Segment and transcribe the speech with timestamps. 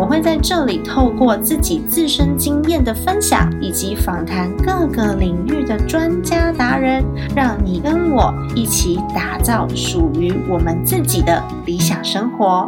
[0.00, 7.04] 我会在这里透过自己自身经验的分享，以及访谈各个领域的专家达人，
[7.36, 12.66] 让你跟我一起打造属于我们自己的理想生活。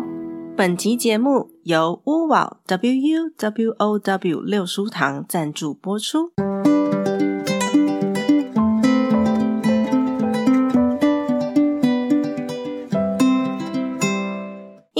[0.55, 6.33] 本集节目由屋瓦 W U W O W 六书堂赞助播出。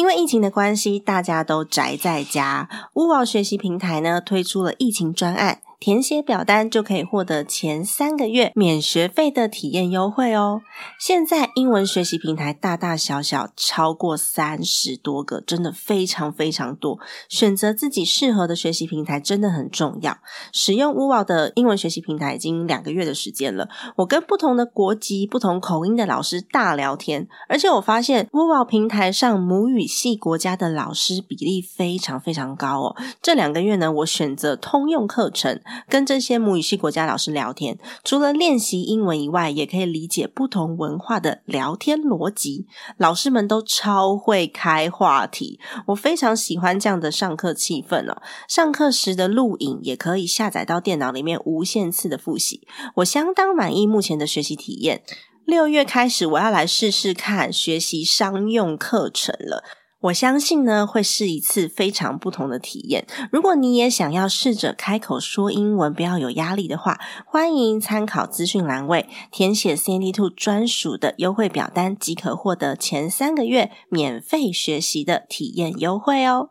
[0.03, 2.69] 因为疫情的关系，大家都宅在家。
[2.95, 5.61] 屋宝学习平台呢推出了疫情专案。
[5.85, 10.61] 填写表单就可以获得前三个月免学费的体验优惠哦！
[10.97, 17.01] 现在英文学习平台大大小小超过三十多个，真的非常非常多。
[17.29, 20.19] 选择自己适合的学习平台真的很重要。
[20.53, 32.97] 使用乌瓦的英文学习平台已经两个月的时间了，我跟不同的国籍、不同口音的老师大聊天，而且我发现乌瓦平台上母语系国家的老师比例非常非常高哦。
[33.21, 35.61] 这两个月呢，我选择通用课程。
[35.89, 42.67] 跟这些母语系国家老师聊天，除了练习英文以外，也可以理解不同文化的聊天逻辑。
[42.97, 48.23] 老师们都超会开话题，我非常喜欢这样的上课气氛哦。
[48.49, 52.67] 上课时的录影也可以下载到电脑里面，无限次的复习。
[52.97, 55.03] 我相当满意目前的学习体验。
[55.45, 59.65] 六月开始，我要来试试看学习商用课程了。
[60.03, 63.07] 我相信呢，会是一次非常不同的体验。
[63.31, 76.49] 如果你也想要试着开口说英文，不要有压力的话，欢迎参考资讯栏位，填写 Sandy Two 专属的优惠表单，即可获得前三个月免费学习的体验优惠哦。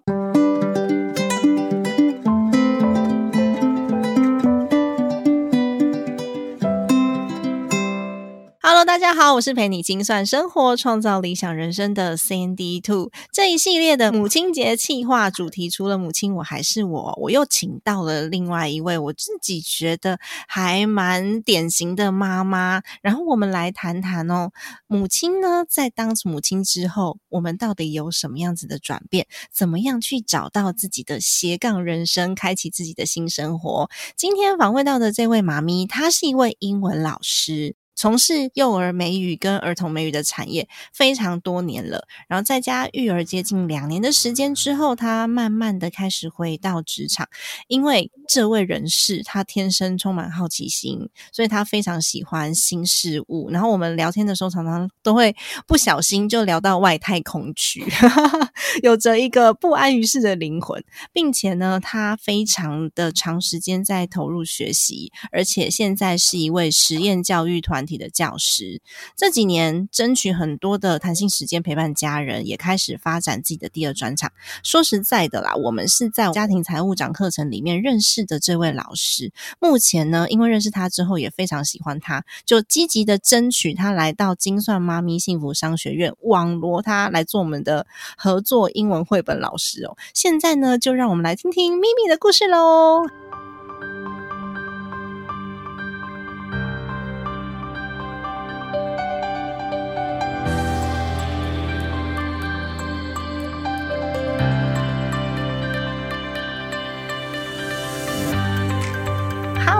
[8.85, 13.11] 大家好，我是陪你精算生活、创造理想人生的 Sandy Two。
[13.31, 17.17] 这一系列的母亲节企划主题，除了母亲，我还是我。
[17.21, 24.49] 我又请到了另外一位我自己觉得还蛮典型的妈妈，然后我们来谈谈哦，
[24.87, 29.27] 母亲呢，在当母亲之后，我们到底有什么样子的转变？
[29.53, 33.91] 怎么样去找到自己的斜杠人生，开启自己的新生活？
[34.17, 37.75] 今天访问到的这位妈咪，她是一位英文老师。
[37.93, 47.27] 从事幼儿美语跟儿童美语的产业非常多年了，然后在家育儿接近两年的时间之后，他慢慢的开始回到职场。
[47.67, 53.49] 因为这位人士他天生充满好奇心，所以他非常喜欢新事物。
[53.51, 55.35] 然后我们聊天的时候，常常都会
[55.67, 57.85] 不小心就聊到外太空去，
[58.81, 67.80] 有着一个不安于世的灵魂，并且呢，他非常的长时间在投入学习，而且现在是一位实验教育团。
[67.85, 68.81] 体的教师
[69.15, 74.31] 这几年争取很多的弹性时间陪伴家人，也开始发展自己的第二专场。
[74.63, 79.31] 说实在的啦，我们是在家庭财务长课程里面认识的这位老师。
[79.59, 87.85] 目前呢，因为认识他之后也非常喜欢他，就积极的争取他来到精算妈咪幸福商学院，网罗他来做我们的
[88.17, 89.97] 合作英文绘本老师哦。
[90.13, 93.20] 现在呢，就让我们来听听咪咪的故事喽。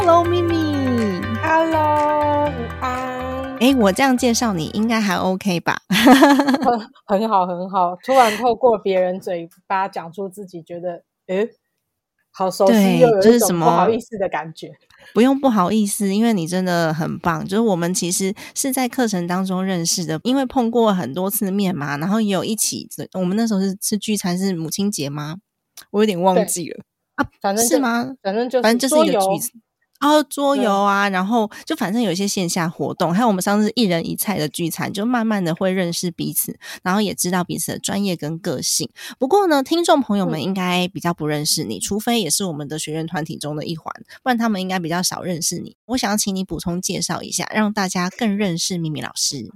[0.04, 0.56] Hello，咪咪。
[1.44, 3.56] Hello，午安。
[3.60, 5.80] 哎，我这样介绍你应该还 OK 吧？
[7.06, 7.96] 很好，很好。
[8.04, 11.48] 突然透过别人嘴巴讲出自己觉得，哎，
[12.32, 14.72] 好熟悉，又有一种不好意思的感觉。
[15.14, 17.46] 不用不好意思，因为你真的很棒。
[17.46, 22.90] 就是我们其实是在课程当中认识的，因为碰过很多次面嘛，然后也有一起。
[23.14, 25.36] 我们那时候是吃聚餐，是母亲节吗？
[25.92, 26.84] 我有点忘记了
[27.18, 28.16] 啊，反正是吗？
[28.24, 29.62] 反正就反正就是一个聚餐。
[30.02, 38.90] 然后桌游啊，然后就反正有一些线下活动，还有我们上次一人一菜的聚餐，就慢慢的会认识彼此，然后也知道彼此的专业跟个性。
[39.20, 43.94] 不过呢，听众朋友们应该比较不认识你，除非也是我们的学员团体中的一环，
[44.24, 45.78] 不然他们应该比较少认识你。
[45.86, 49.52] 我想要请你补充介绍一下，让大家更认识咪咪老师。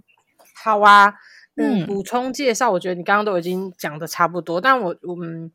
[0.64, 1.16] 好啊，
[1.56, 5.52] 嗯，补充介绍，我觉得你刚刚都已经讲的差不多，但我我们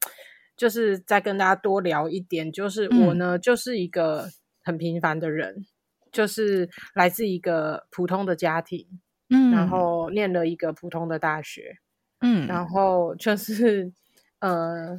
[0.56, 4.28] 就是再跟大家多聊一点，就是我呢就是一个。
[4.70, 5.67] 很平凡的人，
[6.12, 8.87] 就是来自一个普通的家庭，
[9.28, 11.78] 嗯，然后念了一个普通的大学，
[12.20, 13.93] 嗯，然后就是
[14.40, 14.96] 呃，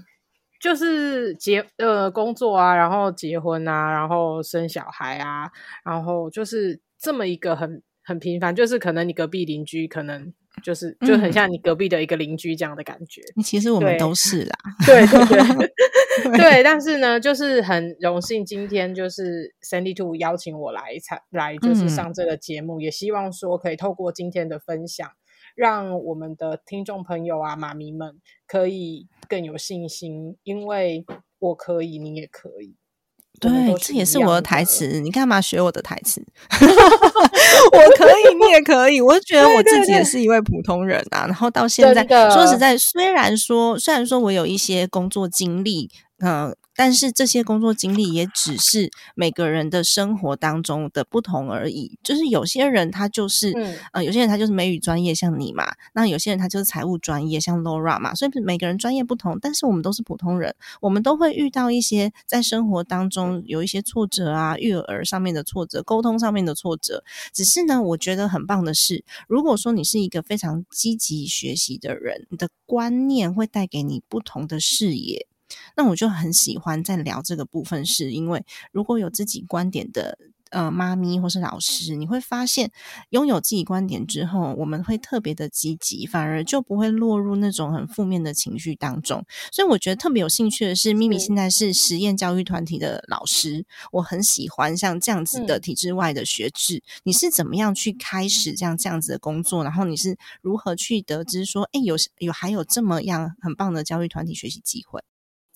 [0.59, 5.49] 就是结呃工作啊，然后结婚啊，然后生小孩啊，
[5.85, 10.33] 然后就是这么一个很很平凡，就是可能你隔壁邻居可能。
[10.63, 13.21] 就是就很像你隔壁的一个邻居这样的感觉。
[13.43, 15.25] 其实我们都是啦， 对对
[16.23, 16.63] 对对。
[16.63, 25.09] 但是呢，就是很荣幸今天就是 Sandy Two 邀请我来参来，就是上这个节目，也希望说可以透过今天的分享，
[25.55, 31.05] 让我们的听众朋友啊、妈咪们可以更有信心，因为
[31.39, 32.75] 我可以，你也可以。
[33.39, 33.49] 对，
[33.79, 34.99] 这也是我的台词。
[34.99, 36.23] 你干嘛学我的台词？
[36.51, 39.01] 我可以，你也可以。
[39.01, 41.25] 我觉得我自己也是一位普通人啊。
[41.25, 45.89] 然后到现在，说实在，虽然说，虽然说我有一些工作经历，
[46.21, 46.55] 嗯。
[46.73, 51.99] 但是这些工作经历也只是每个人的生活当中的不同而已。
[52.01, 53.51] 就是有些人他就是，
[53.91, 58.15] 呃，有些人他就是美语专业，像你嘛；那有些人他就是财务专业，像 Laura 嘛。
[58.15, 67.03] 所以每个人专业不同，但是我们都是普通人，我们都会遇到一些在生活当中有一些挫折啊，育儿上面的挫折，沟通上面的挫折。
[67.33, 75.27] 只是呢，我觉得很棒的是，如果说你是一个非常积极学习的人，你的观念会带给你不同的视野。
[75.75, 80.17] 那我就很喜欢在聊这个部分，是因为如果有自己观点的
[80.49, 82.71] 呃妈咪或是老师，你会发现
[83.11, 89.25] 拥有自己观点之后，我们会特别的积极，反而就不会落入那种很负面的情绪当中。
[89.51, 96.83] 所以我觉得特别有兴趣的是，咪咪现在是实验教育团体的老师，我很喜欢像这样子的体制外的学制。
[97.03, 99.63] 你是怎么样去开始这样这样子的工作？
[99.63, 105.01] 然后你是如何去得知说，哎，有有还有这么样很棒的教育团体学习机会？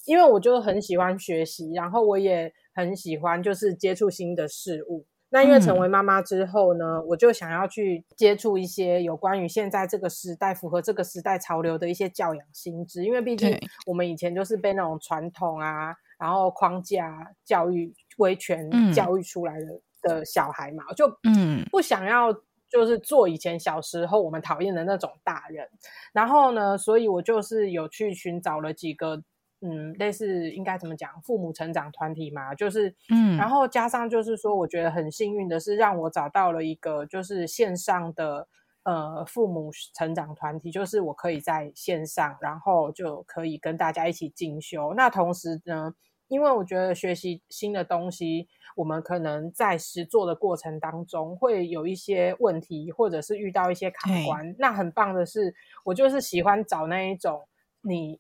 [0.05, 5.05] 因为我就很喜欢学习，然后我也很喜欢就是接触新的事物。
[5.29, 13.03] 那因为成为妈妈之后呢，我就想要去接触一些有关于现在这个时代符合这个时代潮流的一些教养心智。
[13.03, 22.31] 因为毕竟我们以前就是被那种传统啊，然后框架教育、威权教育出来的的小孩嘛，就嗯不想要
[22.69, 25.67] 就是做以前小时候我们讨厌的那种大人。
[26.13, 29.21] 然后呢，所以我就是有去寻找了几个。
[29.67, 31.19] 嗯，类似应该怎么讲？
[31.23, 38.47] 父母成长团体嘛，就是嗯，然后加上就是说，我觉得很幸运的是，让我找到了一个就是线上的
[38.83, 44.93] 呃父母成长团体，就是我可以在线上，然后就可以跟大家一起进修。
[44.93, 45.95] 那同时呢，
[46.27, 54.55] 因为我觉得学习新的东西，我们可能在实做的过程当中会有一些问题，或者是遇到一些卡关。
[54.59, 57.47] 那很棒的是，我就是喜欢找那一种
[57.81, 58.19] 你。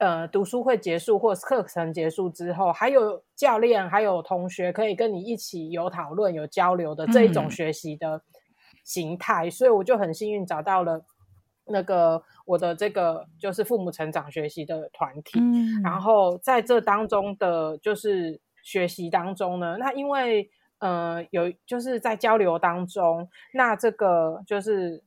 [0.00, 8.22] 呃，读书会结束或课程结束之后，还有教练、还有同学可以跟你一起有讨论、有交流的这一种学习的
[8.82, 11.04] 形态，所以我就很幸运找到了
[11.66, 15.38] 那个我的这个就是父母成长学习的团体。
[15.84, 20.48] 然后在这当中的就是学习当中呢，那因为
[20.78, 25.04] 呃有就是在交流当中，那这个就是。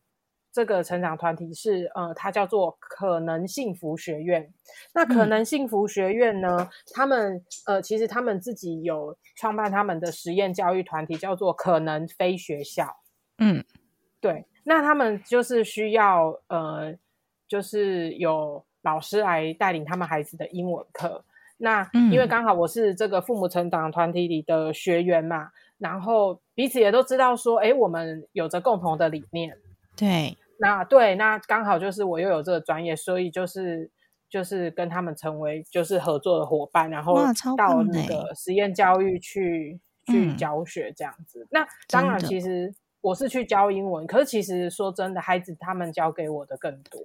[0.54, 4.54] 这个成长团体是呃，它叫做可能幸福学院。
[4.94, 12.98] 那可能幸福学院呢，他们呃，其实他们自己有创办他们的实验教育团体，叫做可能非学校。
[13.40, 13.66] 嗯，
[14.22, 14.46] 对。
[14.64, 16.96] 那他们就是需要呃，
[17.48, 21.26] 就是有老师来带领他们孩子的英文课。
[21.58, 25.50] 那因为刚好我是这个父母成长团体里的学员嘛，
[25.80, 29.58] 然后彼此也都知道说，哎，我们有着共同的理念。
[29.98, 30.38] 对。
[30.64, 33.92] 那对，那刚好就是我又有这个专业，所以就是
[34.30, 37.18] 就是跟他们成为就是合作的伙伴，然后
[37.58, 41.46] 到那个实验教育去去教学这样子。
[41.52, 47.02] 那当然，其实我是去教英文，可是其实说真的，孩子他们教给我的更多。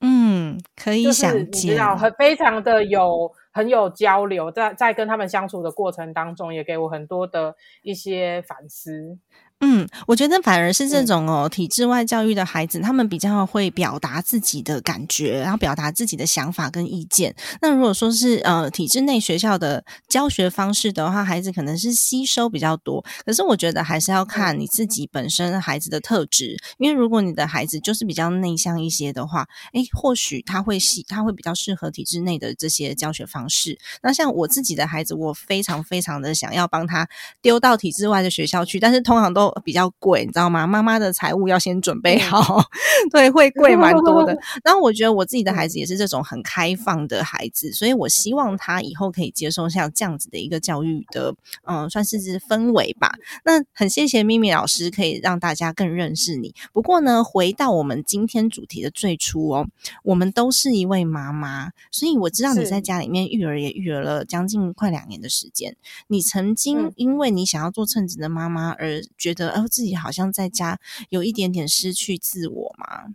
[0.00, 9.16] 嗯，可以想见，你知道，很非常的有很有交流，在在跟他们相处的过程当中，也给我很多的一些反思。
[9.64, 17.32] 嗯，我觉得反而是这种哦，体制外教育的孩子，他们比较会表达自己的感觉，然后表达自己的想法跟意见。
[17.60, 23.04] 那如果说是呃体制内学校的教学方式的话，孩子可能是吸收比较多。
[23.24, 33.78] 可是我觉得还是要看你自己本身孩子的特质，因为如果你的孩子就是比较内向一些的话，诶，或许他会吸，他会比较适合体制内的这些教学方式。
[34.02, 37.08] 那像我自己的孩子，我非常非常的想要帮他
[37.40, 39.51] 丢到体制外的学校去，但是通常都。
[39.64, 40.66] 比较贵，你知道吗？
[40.66, 42.62] 妈妈的财务要先准备好，
[43.10, 44.36] 对，会贵蛮多的。
[44.64, 51.34] 然后我觉得我自己的孩子也是这种很开放的孩子，所以我希望他以后可以接受像这样子的一个教育的，
[51.66, 53.14] 嗯，算是氛围吧。
[53.44, 56.54] 那很谢谢咪咪老师，可以让大家更认识你。
[56.72, 59.66] 不过呢，回到我们今天主题的最初哦，
[60.04, 65.76] 我们都是一位妈妈，所以我知道你在家里面育儿也育儿了将近快两年的时间。
[66.08, 73.14] 你曾经因为你想要做称职的妈妈而觉得，哦，自己好像在家有一点点失去自我吗？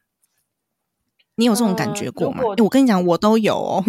[1.35, 2.43] 你有这种感觉过吗？
[2.63, 3.83] 我跟你讲，我都有哦，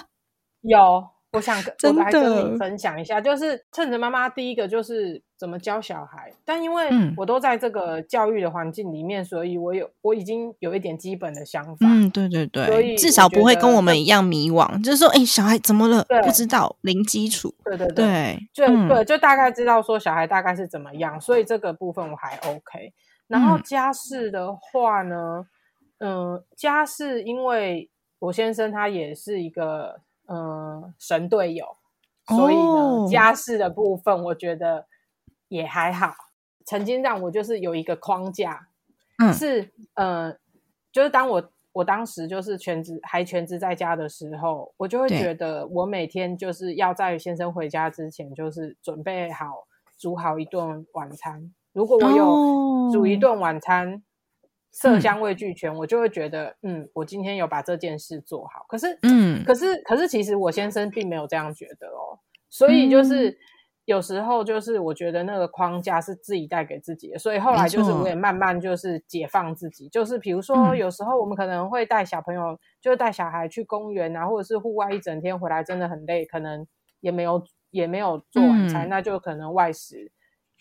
[0.62, 1.19] 有。
[1.32, 11.86] 我想我来跟你分享一下，就是趁着妈妈第一个就是怎么教小孩，但因为我都在这个教育的环境里面，所以我有我已经有一点基本的想法。
[11.86, 16.04] 嗯，对对对，所以至少不会跟我们一样迷惘，就是说，哎，小孩怎么了？
[16.24, 17.54] 不知道，零基础。
[17.64, 22.92] 对对对，就对，就大概知道说小孩大概是怎么样，所以这个部分我还 OK。
[23.28, 25.46] 然后家事的话呢，
[25.98, 30.00] 嗯，家事因为我先生他也是一个。
[30.32, 31.76] 嗯，神队友，
[32.28, 34.86] 所以呢，家事的部分我觉得
[35.48, 36.14] 也还好。
[36.64, 38.68] 曾经让我就是有一个框架，
[39.18, 40.32] 嗯，是呃，
[40.92, 49.66] 就是当我我当时就是全职还全职在家的时候，我就会觉得我每天就是要在先生回家之前，就是准备好
[49.98, 51.52] 煮好一顿晚餐。
[51.72, 54.02] 如果我有煮一顿晚餐。
[54.72, 58.64] 色香味俱全，我就会觉得，嗯，我今天有把这件事做好。
[58.68, 62.18] 可是，嗯，可是，可是，其实我先生并没有这样觉得哦。
[62.48, 63.36] 所以，就是
[63.84, 67.18] 有时候，就是我觉得那个框架是自己带给自己的。
[67.18, 69.88] 所以后来，就是我也慢慢就是解放自己。
[69.88, 76.66] 就是比如说，有时候我们可能会带小朋友，就是带小孩去公园啊，或者是户外一整天回来，真的很累，可能
[77.00, 80.12] 也没有也没有做晚餐，那就可能外食。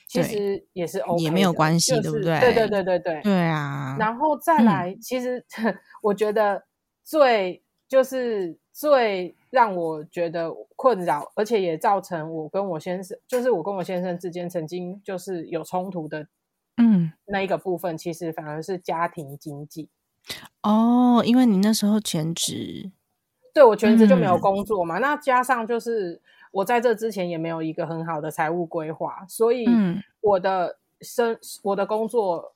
[0.10, 2.40] 其实也是 OK，也没有关系，对不对？
[2.40, 3.96] 对对对对对，对啊。
[4.00, 5.46] 然后再来，其实
[6.02, 6.64] 我觉得
[7.04, 16.26] 最就是最让我觉得困扰，而且也造成我跟我先生，就是我跟我先生之间曾经就是有冲突的，
[16.78, 19.90] 嗯，那一个部分，其实反而是家庭经济。
[20.64, 22.92] 哦，因为你那时候全职，
[23.54, 26.20] 对我全职就没有工作嘛，那加上就是。
[26.52, 29.68] 我在这之前也没有一个很好的财务规划，所以
[30.22, 32.54] 我的生我的工作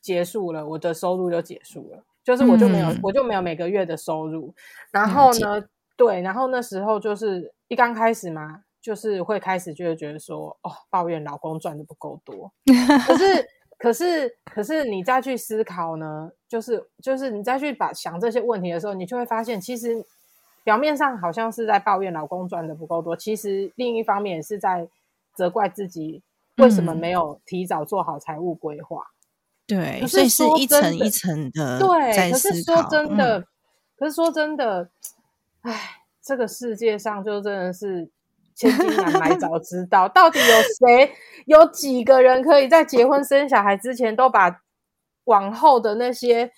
[0.00, 4.52] 结束了，我的收入就结束了，就是我就没有我就没有每个月的收入。
[4.90, 5.62] 然后呢，
[5.96, 12.52] 对，然后那时候就是一刚开始嘛，就是会开始就会觉得说，哦，抱怨老公赚的不够多。
[13.06, 20.04] 可是可是可是你再去思考呢，就是就是你再去把想这些问题的时候，你就会发现其实。
[20.68, 24.86] 表面上好像是在抱怨老公赚的不够多，其实另一方面是在
[25.34, 26.22] 责怪自己
[26.58, 29.06] 为什么没有提早做好财务规划。
[29.66, 31.78] 对，所以是一层一层的。
[31.78, 33.46] 对，可是说真的，
[33.96, 34.90] 可是说真的，
[35.62, 38.06] 哎，这个世界上就真的是
[38.54, 40.44] 千金难买早知道， 到底有
[40.86, 41.10] 谁
[41.46, 44.60] 有几个人可以在结婚生小孩之前都把。
[45.28, 46.50] 往后的那些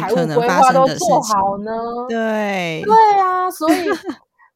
[0.00, 1.72] 财务规划都做好呢？
[2.08, 3.88] 对对啊，所以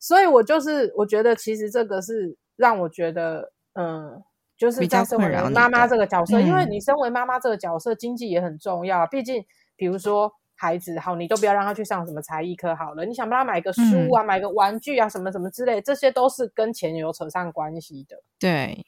[0.00, 4.22] 所以我就是我觉得其实这个是让我觉得嗯，
[4.56, 9.06] 就是在身为妈妈这个角色，因为你身为妈妈这个角色，经济也很重要。
[9.06, 9.44] 毕竟
[9.76, 13.82] 比如说孩子好，你都不要让他去上什么才艺课好了，你想帮他买个书
[14.14, 18.16] 啊，买个玩具啊，什么什么之类，这些都是跟钱有扯上关系的。
[18.38, 18.87] 对。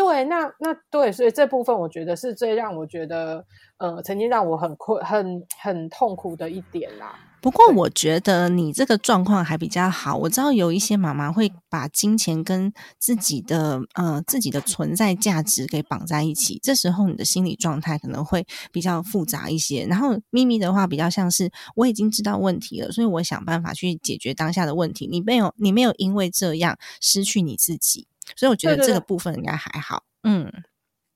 [0.00, 3.44] 对，那那对，所以这部分我觉得是最让我觉得，
[3.76, 7.14] 呃，曾经让我很困、很很痛苦的一点啦。
[7.42, 10.16] 不过我觉得你这个状况还比较好。
[10.16, 19.84] 我知道有一些妈妈会把金钱跟自己的呃自己的存在价值给绑在一起，这时候你的心理状态可能会比较复杂一些。
[19.86, 25.06] 然后咪咪的话比较像是我已经知道问题了，所以我想办法去解决当下的问题。
[25.06, 28.06] 你没有，你没有因为这样失去你自己。
[28.36, 30.04] 所以我觉得这个部分应该还好。
[30.22, 30.52] 嗯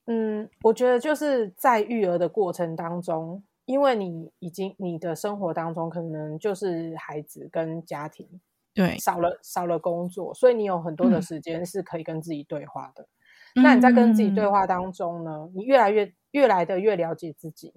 [0.06, 8.28] 嗯，我觉得就是在育儿的过程当中，因为你已经你的生活当中可能就是孩子跟家庭，
[8.74, 13.06] 对，少了少了工作，所以你有很多的时间是可以跟自己对话的。
[13.54, 17.72] 那你在跟自己对话当中呢，你越来越越来的越了解自己，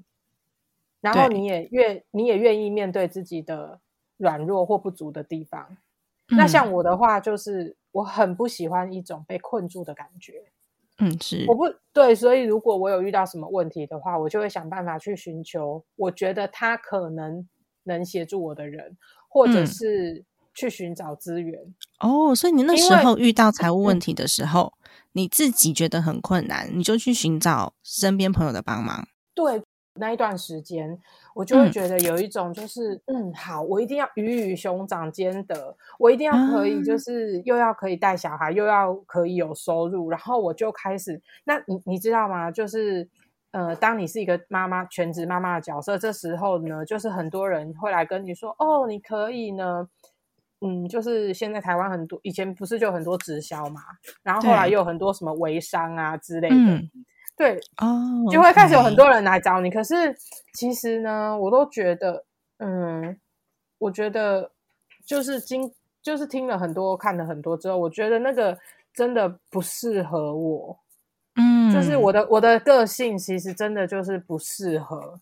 [0.99, 3.79] 然后你也越你也愿意面对自己的
[4.17, 5.77] 软弱或不足的地方。
[6.29, 10.51] 那像我的话，就是我很不喜欢一种被困住的感觉。
[10.99, 11.63] 嗯，是我不
[11.93, 17.47] 对，所以如果我有遇到什么问题的话，我就会想办法去寻求我觉得他可能
[17.83, 18.97] 能协助我的人，
[19.29, 20.23] 或者是
[20.53, 21.73] 去寻找资源。
[21.99, 24.73] 哦，所以你那时候遇到财务问题的时候，
[25.13, 29.07] 你自己觉得很困难，你就去寻找身边朋友的帮忙。
[29.33, 29.61] 对
[29.99, 30.99] 那一段时间，
[31.33, 42.51] 我就会嗯觉得有一种就是，嗯好，我一定要鱼与熊掌兼得，我一定要可以，就啊是又要可以带小孩，又要可以有收入，然后我就开始，那你你知道吗？
[42.51, 43.09] 就是。
[43.51, 49.87] 呃，当你是一个妈妈，全职妈妈的角色，这时候呢，就是很多人会来跟你说，哦，你可以呢，
[50.59, 53.81] 嗯，就是现在台湾很多，以前不是就很多直销嘛，
[54.21, 56.89] 然后后来又有很多什么微商啊之类的，嗯，
[57.37, 59.69] 对，哦，就会开始有很多人来找你。
[59.69, 60.13] 可是
[60.53, 62.25] 其实呢，我都觉得，
[62.57, 63.15] 嗯，
[63.77, 64.51] 我觉得
[65.05, 68.57] 就是经就是听了很多、看了很多之后，我觉得那个
[68.91, 70.79] 真的不适合我。
[71.35, 75.19] 嗯，就是我的我的个性，其实真的就是不适合。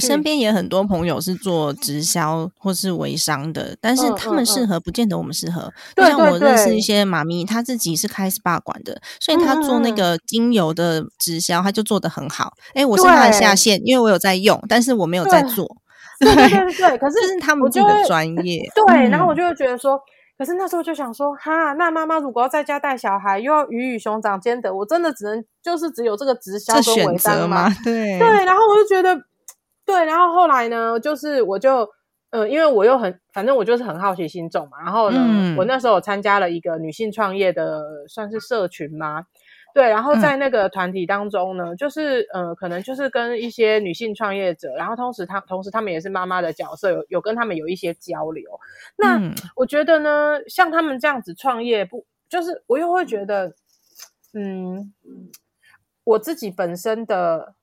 [0.00, 5.72] 去我身边也很多朋友是做直销或是微商的，但是嗯他们嗯适合不见得我们适合。
[5.96, 12.52] 像我认识一些妈咪，她自己是开 SPA 馆的，所以她做那个精油的直销，她就做得很好。
[12.74, 15.76] 诶，我是她的下对线，因为我有在用，但是我没有在做。
[16.20, 18.62] 对对对对对，可是这是他们我就会自己的专业。
[18.86, 19.98] 对，然后我嗯就会觉得说，
[20.38, 27.76] 可是那时候就想说，哈，那妈妈如果要在家带小孩，又要鱼与熊掌兼得，我真的只能就是只有这个直销选择微商吗吗？？
[27.82, 29.20] 对对，然后我就觉得，
[29.84, 31.88] 对，然后后来呢，就是我就，
[32.30, 39.24] 呃，因为我又很，反正我就是很好奇心重嘛，然后呢，嗯我那时候有参加了一个女性创业的，算是社群嘛。
[39.74, 48.44] 对，然后嗯在那个团体当中呢，就是呃，可能就是跟一些女性创业者，然后同时她同时他们也是妈妈的角色，有有跟他们有一些交流。
[48.98, 53.54] 那、嗯我觉得呢，像他们这样子创业，不就是我又会觉得，
[54.34, 54.92] 嗯，
[56.04, 57.54] 我自己本身的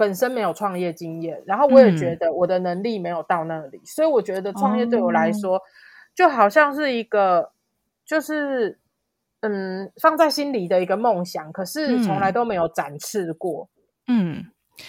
[0.00, 5.62] 本身没有创业经验，然后我也觉嗯得我的能力没有到那里，所以我觉得创业对我来哦说，
[6.14, 7.52] 就好像是一个，
[8.06, 8.78] 就是
[9.40, 13.68] 嗯放在心里的一个梦想，可是从来嗯都没有展翅过。
[14.08, 14.46] 嗯。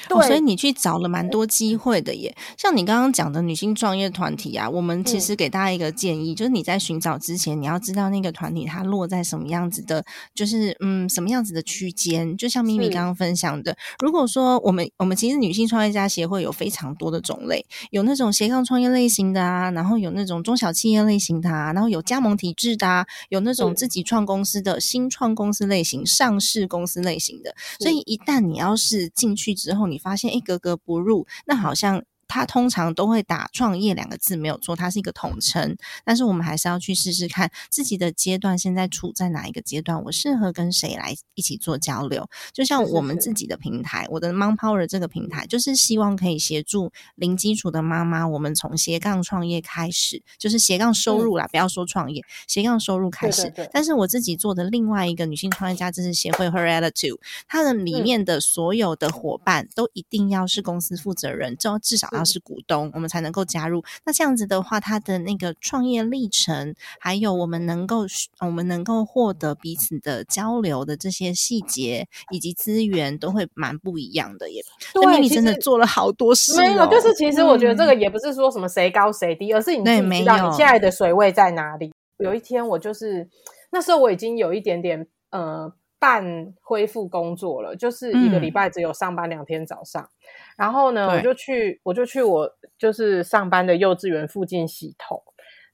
[0.07, 2.36] 对，哦，所以你去找了蛮多机会的耶。
[2.57, 12.36] 像你刚刚讲的女性创业团体啊，我们其嗯实给大家一个建议，就是你在寻找之前，你要知道那个团体它落在什么样子的，就是嗯什么样子的区间。
[12.38, 27.53] 就像咪咪刚刚分享的，如果说我们我们其实女性创业家协会有非常多的种类，有那种斜杠创业类型的啊，然后有那种中小企业类型的啊，然后有加盟体制的啊，有那种自己创公司的新创公司类型、上市公司类型的。
[27.79, 32.03] 所以一旦你要是进去之后，你发现一格格不入，那好像。
[32.31, 35.75] 它通常都会打“创业”两个字，没有错，它是一个统称。
[36.05, 42.25] 但是我们还是要去试试看自己的阶段，现在处在哪一个阶段，我适合跟谁来一起做交流。
[42.53, 53.41] 就像是是是我们自己的平台，我的 Mom Power 这个平台，就是希望可以协助零基础的妈妈，我们从斜杠创业开始，就是斜杠收入啦，不要说创业，斜杠收入开始。
[53.44, 63.84] 对对对但是我自己做的另外一个女性创业家知识协会 Her Attitude，它的里嗯面的所有的伙伴都一定要是公司负责人，就至少要是股东，我们才能够加入。
[64.05, 68.05] 那这样子的话，他的那个创业历程，还有我们能够
[68.40, 74.62] 我们能够获得彼此的交流的这些细节以及资源，都会蛮不一样的耶。
[74.94, 81.92] 所以咪咪真的做了好多事、哦，没有，就是其实我觉得这嗯个也不是说什么谁高谁低，而是你对自己知道你现在的水位在哪里。
[82.18, 83.27] 有一天我就是
[83.72, 88.51] 那时候我已经有一点点呃半恢复工作了，就是一个礼嗯。
[88.51, 90.09] 拜只有上班两天早上，
[90.57, 95.24] 然后呢我就去我就去我就是上班的幼稚园附近洗头，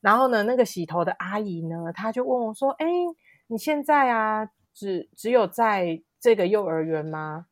[0.01, 2.85] 然后呢那个洗头的阿姨呢，她就问我说：“哎，
[3.47, 7.45] 你现在啊只只有在这个幼儿园吗？”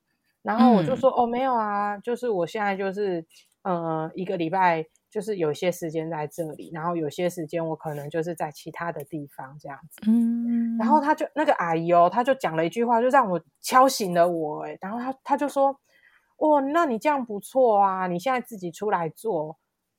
[0.43, 0.97] 然后我就嗯。
[0.97, 3.25] 说、哦，没有啊，就是我现在就是
[3.63, 10.01] 呃一个礼拜就是有些时间在这里，然后有些时间我可能就是在其他的地方这样子。
[10.05, 14.77] 嗯，然后他就那个阿姨哦，他就讲了一句话，就让我敲醒了我哎。
[14.81, 15.69] 然后他他就说，
[16.35, 19.57] 哦，那你这样不错啊，你现在自己出来做，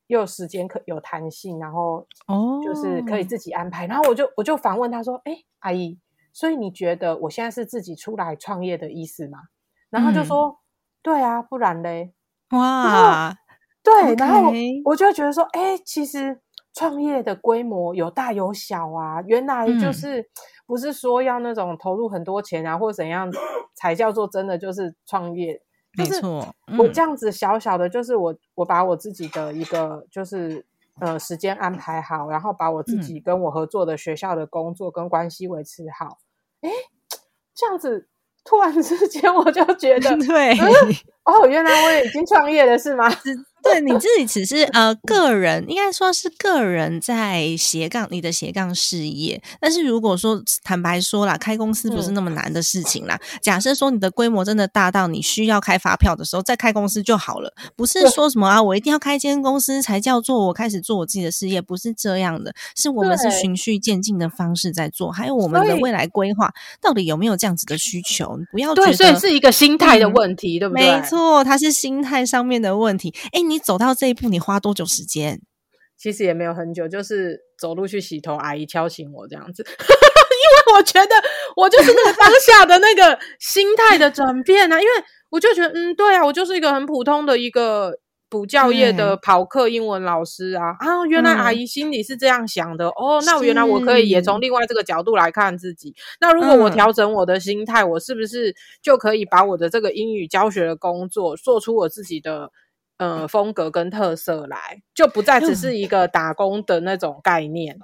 [0.09, 3.87] 又有时间可有弹性，然后哦，就是可以自己安排。
[3.87, 5.99] 然后我就我就反问他说，哎，阿姨，
[6.35, 9.39] 所以你觉得我现在是自己出来创业的意思吗？
[9.89, 10.59] 然后他就嗯说，
[11.01, 12.13] 对啊，不然嘞。
[12.51, 13.35] 哇，
[13.87, 14.53] 对，然后
[14.85, 16.41] 我就会觉得说，哎，其实
[16.75, 19.93] 创业的规模有大有小啊，原来就嗯。
[19.93, 20.29] 是、
[20.67, 23.31] 不是说要那种投入很多钱啊，或怎样
[23.75, 25.63] 才叫做真的就是创业，
[25.97, 30.67] 就是没错，嗯我这样子小小的，就是我我把我自己的一个就是
[31.01, 33.01] 呃时间安排好，然后把我自嗯。
[33.03, 36.19] 己跟我合作的学校的工作跟关系维持好，
[36.63, 36.71] 哎，
[37.55, 38.09] 这样子
[38.45, 40.17] 突然之间 我就觉得。
[40.27, 40.55] 对，
[41.27, 43.09] 哦，原来我已经创业了，是吗？
[43.67, 49.43] 对你自己只是呃个人，应该说是个人在斜杠你的斜杠事业。
[49.59, 53.19] 但是如果说坦白说啦，开公司不是那么难的事情啦。
[53.43, 57.53] 假设说你的规模真的大到你需要开发票的时候，再开公司就好了。
[57.75, 62.55] 不是说什么啊，我一定要开间公司才叫做我开始做我自己的事业，不是这样的。
[62.77, 68.39] 是我们是循序渐进的方式在做，还有我们的未来规划到底有没有这样子的需求？
[68.53, 70.87] 不要觉得所以是一个心态的问题，对不对？
[70.87, 73.13] 没错，它是心态上面的问题。
[73.33, 73.57] 哎，你。
[73.57, 75.41] 你走到这一步，你花多久时间？
[75.97, 79.65] 其实也没有很久，就是走路去洗头，阿姨敲醒我这样子。
[79.65, 81.15] 因为我觉得
[81.57, 84.93] 我就是那个当下的那个心态的转变啊，因为
[85.31, 87.99] 我就觉得，嗯，对啊，我就是一个很普通的一个
[88.29, 95.95] 补教业的跑课英文老师啊啊，原来阿姨心里是这样想的哦，那原来我可以也从另外这个角度来看自己。
[96.21, 102.51] 那如果我调整我的心态，我是不是就可以把我的这个英语教学的工作做出我自己的？
[102.99, 107.79] 呃，风格跟特色来，就不再只是一个打工的那种概念。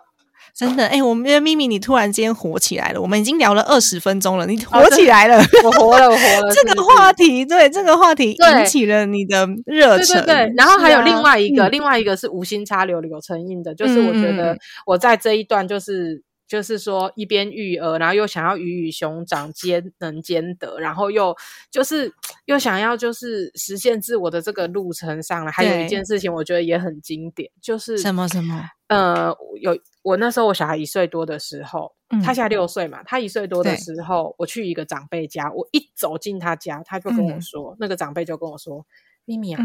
[0.55, 3.01] 真的，哎，我们的咪咪，你突然间火起来了。
[3.01, 6.53] 我们已经聊了二十分钟了，你火起来了，我活了，我活了。
[6.55, 10.25] 这个话题，对这个话题引起了你的热忱。
[10.25, 10.55] 对对对。
[10.57, 16.23] 然后还有另外一个，另外一个是无心插柳柳成荫的，就是我觉得我在这一段就是。
[16.49, 21.35] 就是说，一边育儿，然后又想要鱼与熊掌兼能兼得，然后又
[21.71, 22.13] 就是
[22.45, 25.51] 又想要就是实现自我的这个路程上了。
[25.51, 28.69] 还有一件事情，我觉得也很经典，就是什么什么？
[28.89, 38.85] 呃，有我那时候我小孩一岁多的时候，他现在六岁嘛，他一岁多的时候，我去一个长辈家，我一走进他家，他就跟我说，那个长辈就跟我说
[39.25, 39.63] ：“咪咪啊，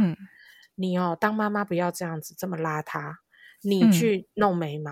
[0.75, 3.15] 你哦，当妈妈不要这样子这么邋遢，
[3.63, 4.91] 你去弄眉毛。”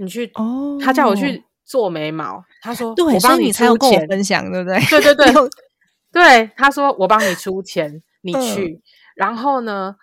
[0.00, 2.44] 你去哦，他叫我去做眉毛。
[2.62, 5.32] 他说：“我帮你出钱分享，对不对？”对对对，
[6.12, 6.50] 对。
[6.56, 8.80] 他说：“我帮你出钱，你去。”
[9.16, 9.96] 然后呢，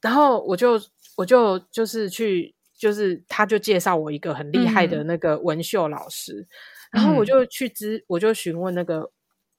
[0.00, 0.80] 然后我就
[1.16, 6.48] 我就就是去，就是他就介绍我一个很厉害的那个纹绣老师。
[6.90, 9.10] 然后我就去咨，我就询问那个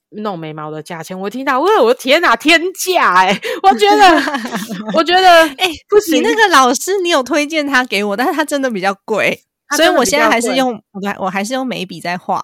[0.09, 1.17] 弄眉毛的价钱。
[1.17, 3.13] 我听到，哇，我的天哪，天价！
[3.13, 4.03] 哎，我觉得，
[4.97, 6.17] 我觉得，哎，不行。
[6.17, 9.39] 你那个老师，你有推荐他给我，但是他真的比较贵。
[9.77, 12.41] 所以我现在还是用，我，我还是用眉笔在画。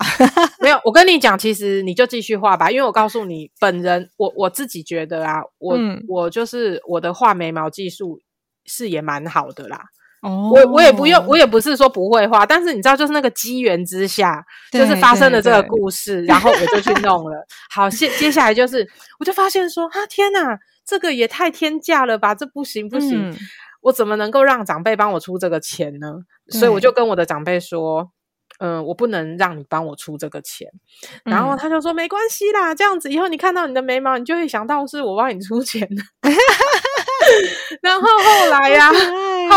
[0.62, 8.22] 没有，我跟你讲，其实你就继续画吧，因为我告诉你，本人我我自己觉得啊，我我就是我的画眉毛技术
[8.66, 9.82] 是也蛮好的啦。
[10.22, 17.46] 哦，我我也不用，我也不是说不会画，但是你知道，就是那个机缘之下，就是发生了这个故事，然后我就去弄了。
[17.70, 18.88] 好，接接下来就是，
[19.20, 23.36] 我就发现说，啊，天哪，这个也太天价了吧，这不行不行。
[23.82, 26.08] 我怎么能够让长辈帮我出这个钱呢？
[26.50, 28.10] 所以我就跟我的长辈说
[28.60, 30.68] ：“嗯，我不能让你帮我出这个钱。”
[31.24, 35.88] 然后他就说：“没关系啦，这样子以后你看到你的眉毛，你就会想到是我帮你出钱
[37.82, 38.92] 然后后来呀，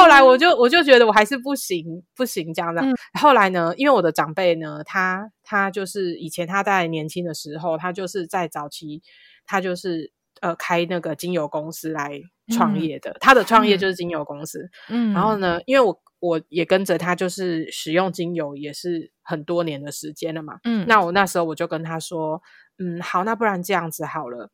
[0.00, 2.80] 后来我就我就觉得我还是不行不行这样子。
[3.18, 9.02] 后来呢，因为我的长辈呢，他他就是以前他在年轻的时候，他就是在早期，
[9.46, 12.20] 他就是呃开那个精油公司来。
[12.52, 14.68] 创业的，他的创业就是精油公司。
[14.88, 20.58] 嗯，然后呢，因为我我也跟着他，就是使用精油也是很多年的时间了嘛。
[20.64, 22.42] 嗯，那我那时候我就跟他说，
[22.76, 24.50] 嗯，好，那不然这样子好了，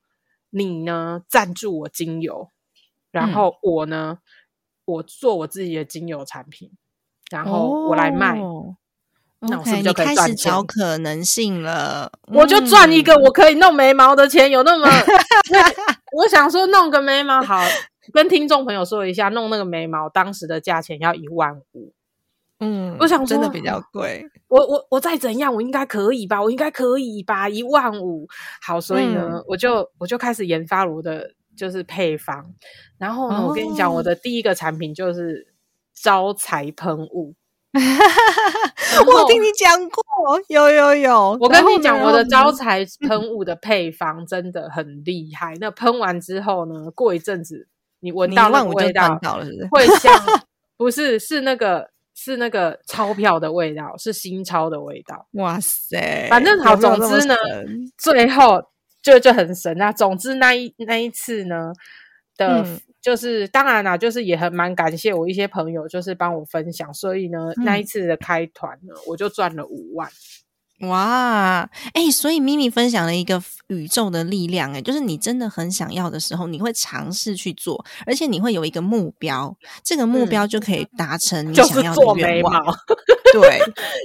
[0.50, 2.50] 你呢赞助我精油，
[3.10, 4.18] 然后我呢，
[4.86, 6.70] 我做我自己的精油产品，
[7.30, 8.40] 然后我来卖。
[9.40, 12.10] 那我是不是就开始找可能性了？
[12.28, 14.88] 我就赚一个我可以弄眉毛的钱，有那么？
[16.12, 17.62] 我想说弄个眉毛好，
[18.14, 21.92] 跟听众朋友说一下，弄那个眉毛当时的价钱要一万五。
[22.60, 24.26] 嗯，我想真的比较贵。
[24.48, 26.42] 我我我再怎样，我应该可以吧？
[26.42, 27.46] 我应该可以吧？
[27.46, 28.26] 一万五，
[28.62, 32.54] 好，所以呢，我就我就开始研发我的就是配方。
[32.98, 35.54] 然后呢，我跟你讲，我的第一个产品就是
[35.94, 37.34] 招财喷雾。
[37.76, 40.02] 我听你讲过，
[40.48, 41.36] 有有有。
[41.38, 45.54] 我跟你讲，我的招财喷雾的配方真的很厉害。
[45.60, 47.68] 那喷完之后呢，过一阵子
[48.00, 49.18] 你闻到那味道，
[49.70, 50.14] 会像
[50.78, 55.26] 不是是那个是那个钞票的味道，是新钞的味道。
[55.32, 56.26] 哇塞！
[56.30, 57.34] 反正好，总之呢，
[57.98, 58.62] 最后
[59.06, 59.92] 就就很神啊。
[59.92, 61.72] 总之那一那一次呢
[62.36, 62.66] 的。
[63.02, 70.10] 就是当然啦，就是也很蛮感谢我一些朋友，就是帮我分享，所以呢，那一次的开团呢，我就赚了五万。
[70.80, 82.62] 哇，哎，所以咪咪分享了一个宇宙的力量，哎，就是你真的很想要的时候，你会尝试去做，而且你会有一个目标，这个目标就可以达成你想要的愿望。
[83.32, 83.58] 对，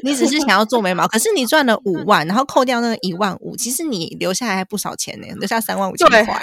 [0.04, 6.42] 你只是想要做眉毛，可是你赚了五 万，然后扣掉那个一万五，其实你留下来还不少钱呢，留下三万五千块。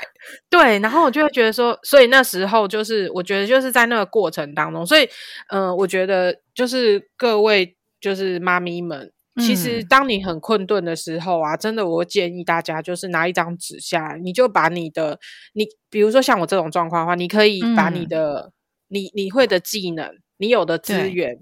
[0.51, 5.09] 对，然后我就会觉得说，所以那时候就是我觉得就是在那个过程当中，所以
[5.49, 9.11] 嗯，我觉得就是各位就是妈咪们。
[9.39, 15.19] 其实，当你很困顿的时候啊，真的，我建议大家就是拿一张纸下来，你就把你的，
[15.55, 18.53] 你比如说像我这种状况的话，你可以把你的，
[18.89, 21.39] 你你会的技能，你有的资源，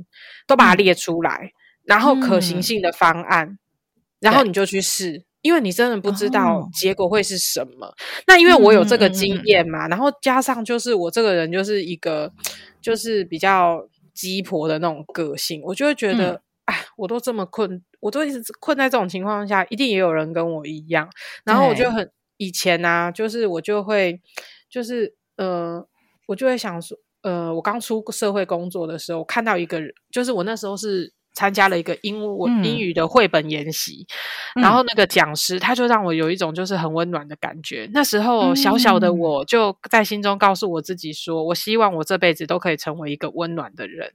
[0.47, 1.51] 都把它列出来，
[1.85, 3.59] 然后可行性的方案，
[4.21, 7.95] 然后你就去试，因为你真的不知道结果会是什么。
[8.27, 12.33] 那因为我有这个经验嘛，然后加上就是我这个人就是一个
[12.81, 16.43] 就是比较鸡婆的那种个性，我就会觉得。
[16.97, 21.09] 哎，我都这么困，我都一直困在这种情况下，一定也有人跟我一样。
[21.45, 24.21] 然后我就很以前呢，就是我就会，
[24.71, 25.87] 就是呃，
[26.27, 34.07] 我就会想说，呃，我刚出社会工作的时候，看到一个人，就是我那时候是参加了一个英文英语的绘本研习，
[34.61, 37.89] 然后那个讲师他就让我有一种就是很温暖的感觉。
[37.93, 44.13] 那时候小小的我就在心中告诉我自己说，我希望我这辈子都可以成为一个温暖的人。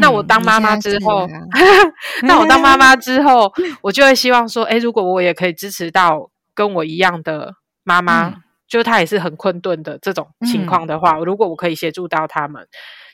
[0.00, 1.26] 那我当妈妈之后，
[2.22, 8.34] 那我当妈妈 之后，我就会希望说，哎，如果我也可以支持到跟我一样的妈妈，
[8.66, 12.66] 就她也是很困顿的这种情况的话，如果我可以协助到他们，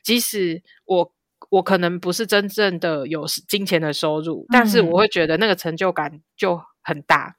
[0.03, 1.13] 即使我
[1.51, 7.37] 我可能不是真正的有金钱的收入，但是我会觉得那个成就感就很大。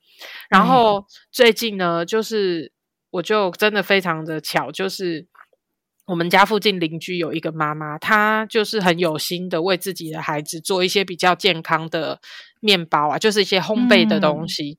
[0.49, 2.71] 然后最近呢，就是
[3.09, 5.27] 我就真的非常的巧，就是。
[6.05, 12.19] 我们家附近邻居有一个妈妈，她就是很有心的为自己的孩子做一些比较健康的
[12.59, 14.77] 面包啊，就是一些烘焙的东西。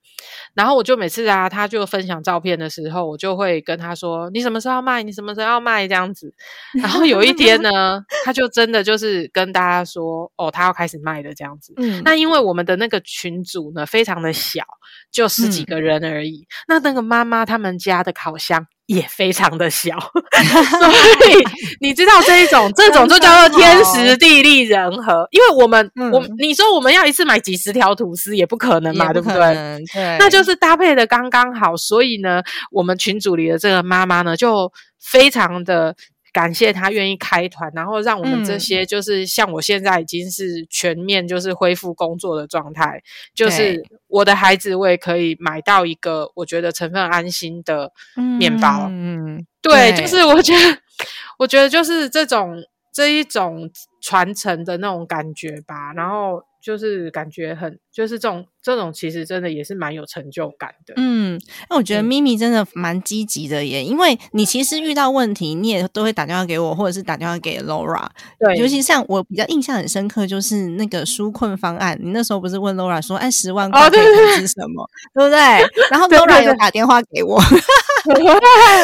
[0.53, 5.01] 然后我就每次啊，她就分享照片的时候，我就会跟她说：“你什么时候要卖？
[5.01, 6.31] 你什么时候要卖？”这样子。
[6.79, 12.03] 然后有一天呢，她就真的就是跟大家说：“哦，她要开始卖的这样子。”嗯。
[12.05, 14.63] 那因为我们的那个群组呢非常的小，
[15.11, 16.45] 就十几个人而已。
[16.67, 18.67] 那那个妈妈他们家的烤箱。
[18.87, 21.43] 也非常的小， 所以
[21.81, 25.27] 你知道这一种，这种就叫做天时地利人和。
[25.31, 29.83] 因为我们，我你说我们要一次买几十条吐司也不可能嘛，对不对？
[29.93, 31.75] 对，那就是搭配的刚刚好。
[31.75, 34.71] 所以呢，我们群组里的这个妈妈呢，就
[35.01, 35.95] 非常的。
[36.35, 43.01] 感谢他愿意开团，然后让我们这些就是像我现在已经是全面就是恢复工作的状态，
[43.33, 47.93] 就是我的孩子我也可以买到一个我觉得成分安心的
[48.37, 48.87] 面包。
[48.89, 50.77] 嗯，对，就是我觉得，
[51.39, 53.69] 我觉得就是这种这一种
[54.05, 56.43] 传承的那种感觉吧，然后。
[56.65, 60.95] 就是感觉很，就是这种这种其实真的也是蛮有成就感的。
[60.97, 61.39] 嗯，
[61.69, 68.07] 那我觉得咪咪真的蛮积极的耶，因为你其实遇到问题，你也都会打电话给我，或者是打电话给 Laura。
[68.39, 75.37] 对，尤其像我比较印象很深刻，就是那个纾困方案，你那时候不是问 Laura 说，哎，十万块可以投资什么，对不对？
[75.91, 77.39] 然后 Laura 有打电话给我，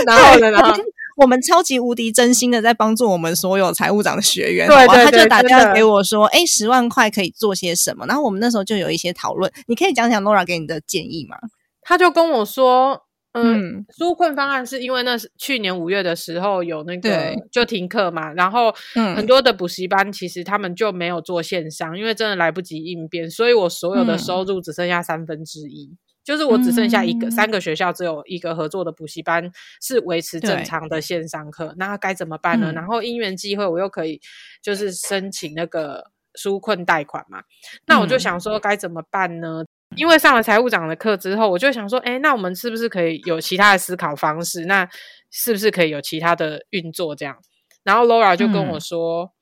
[0.06, 0.52] 然后呢？
[0.52, 0.78] 然后。
[1.18, 11.38] 我们超级无敌真心的在帮助我们所有财务长的学员，对对他就打电话给我说：“哎，十万块可以做些什么？”然后我们那时候就有一些讨论，你可以讲讲 Nora 给你的建议吗？
[11.82, 13.02] 他就跟我说
[13.34, 18.74] ：“嗯，纾困方案是因为那是去年五月的时候有那个就停课嘛，然后
[19.16, 32.72] 很多的补习班其实他们就没有做线上，因为真的来不及应变，所以我所有的收入只剩下三分之一。”就是我只剩下一个三个学校，只有一个合作的补习班是维持正常的线上课，那该怎么办呢？
[32.74, 34.22] 然后因缘机会，我又可以
[34.62, 37.44] 就是申请那个纾困贷款嘛。
[37.88, 39.64] 那我就想说该怎么办呢？
[39.96, 44.66] 因为上了财务长的课之后，我就想说，哎，那我们是不是可以有其他的思考方式？
[44.66, 44.88] 那
[45.30, 47.38] 是不是可以有其他的运作这样？
[47.84, 49.34] 然后 Laura 就跟我说，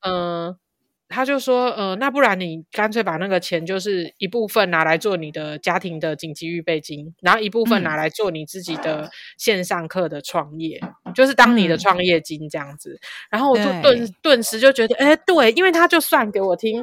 [0.00, 0.56] 嗯。
[1.12, 10.80] 他就说，呃，那不然你干脆把那个钱，就是一部分拿来做你的家庭的紧急预备金，然后一部分拿来做你自己的线上课的创业，
[11.14, 12.98] 就是当你的创业金这样子。
[13.30, 16.82] 然后我就顿顿时就觉得，哎，对，因为他就算给我听，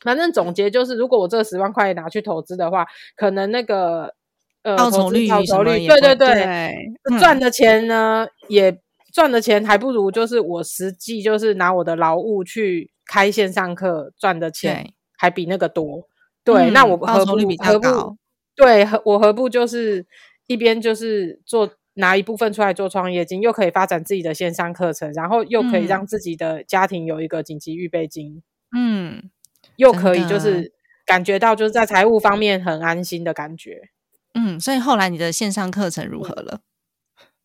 [0.00, 4.14] 反正总结就是，如果我这十万块拿去投资的话，可能那个
[4.62, 6.74] 呃，报酬率，报酬率，对对对，
[7.18, 8.78] 赚的钱呢，也
[9.12, 12.90] 赚的钱还不如就是我实际就是拿我的劳务去。
[13.12, 16.06] 开线上课赚的钱还比那个多，
[16.44, 18.16] 对，那我何不何不
[18.54, 20.06] 对，何我何不就是
[20.46, 28.44] 一边就是做拿一部分出来做创业金，又可以发展自己的线上课程，然后又可以让自己的家庭有一个紧急预备金，
[28.76, 29.28] 嗯，
[29.74, 30.72] 又可以就是
[31.04, 33.88] 感觉到就是在财务方面很安心的感觉。
[34.34, 36.60] 嗯，所以后来你的线上课程如何了？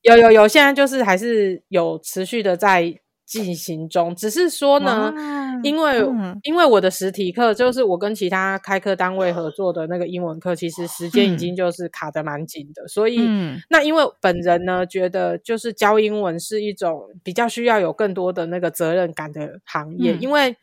[0.06, 2.94] 有有有，现在就是还是有持续的在
[3.26, 5.12] 进行中，只是说呢，
[5.64, 6.40] 因为、嗯。
[6.44, 11.38] 因为我的实体课就是我跟其他开课单位合作的那个英文课，其实时间已嗯。
[11.40, 13.60] 经就是卡的蛮紧的，所以、嗯。
[13.68, 20.22] 那因为本人呢觉得就是教英文是一种比较需要有更多的那个责任感的行业，嗯。
[20.22, 20.56] 因为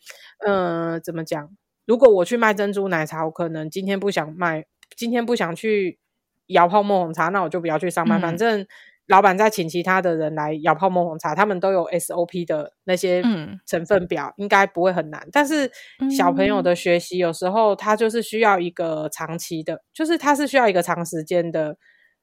[0.47, 1.49] 呃怎么讲，
[1.85, 4.65] 如果我去卖珍珠奶茶，我可能今天不想卖，
[4.97, 5.99] 今天不想去
[6.47, 8.23] 摇泡沫红茶，那我就不要去上班，嗯。
[8.23, 8.65] 反正。
[9.13, 15.29] 老板再请其他的人来摇泡沫红茶，他们都有 SOP 的那些嗯成分表，应该不会很难。
[15.31, 15.71] 但是
[16.17, 21.77] 小朋友的学习有时候他就是需要一个长期的，就是他是需要一个长时间的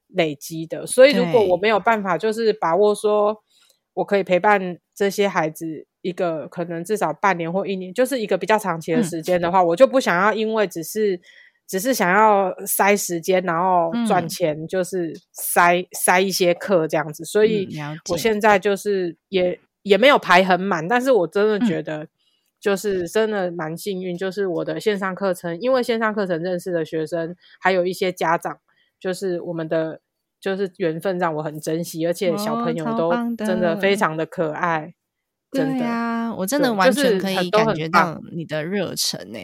[0.08, 0.84] 累积的。
[0.84, 3.36] 所以如果我没有办法，就是把握说
[3.94, 11.20] 我可以陪伴这些孩子一个可能至少半年或一年，就是一个比较长期的嗯时间的话，我就不想要因为只是。
[11.70, 14.28] 只是想要塞时间，然后赚嗯。
[14.28, 17.68] 钱，就是塞、塞一些课这样子，所以
[18.10, 18.22] 我解。
[18.22, 22.08] 现在就是也也没有排很满，但是我真的嗯觉得
[22.60, 28.58] 就是真的蛮幸运，就是我的线上课程，因为线上课程认识的学生，还有一些家长，
[28.98, 30.00] 就是我们的
[30.40, 34.92] 就是缘分让我很珍惜，而且小朋友都真的非常的可爱，
[35.52, 35.84] 真对的。
[35.86, 39.38] 呀、我真的完全可以感觉到你的热忱呢、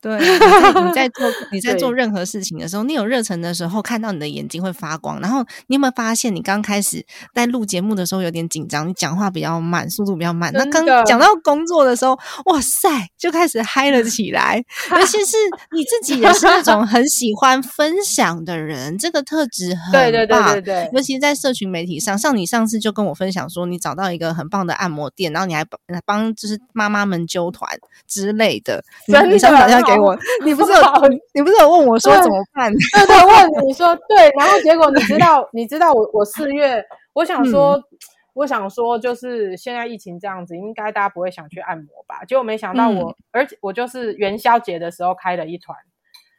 [0.00, 5.20] 对，你在做 你在做任何事情的时候，你有热忱的时候，看到你的眼睛会发光。
[5.20, 10.52] 然后你有没有发现，你刚开始在录节目的时候有点紧张，你讲话比较慢，速度比较慢。
[10.52, 14.64] 那刚讲到工作的时候，哇塞，就开始嗨了起来。
[14.96, 15.36] 尤其是
[15.72, 27.68] 你自己也是那种很喜欢分享的人，这个特质 很对对对棒对对，尤其是在社群媒体上，像你上次就跟我分享说，你找到一个很棒的按摩店，然后你还帮帮就是妈妈们揪团
[28.06, 28.84] 之类的。
[29.06, 30.78] 你真的给我， 你不是有
[31.34, 32.72] 你不是有问我说怎么办？
[32.94, 36.84] 对对，问你说对，然后结果你知道，你知道我我四月，
[37.14, 37.82] 我想说，嗯。
[38.38, 42.24] 我想说，就是现在疫情这样子，应该大家不会想去按摩吧？
[42.24, 45.76] 结果没想到我，而且我就是元宵节的时候开了一团，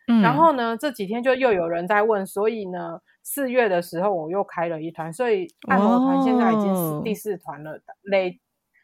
[0.07, 0.21] 嗯。
[0.21, 6.99] 然后呢，这几天就又有人在问，所以呢，四月的时候我又开了一团，所以按摩团现在已经哦。
[6.99, 8.39] 是第四团了，累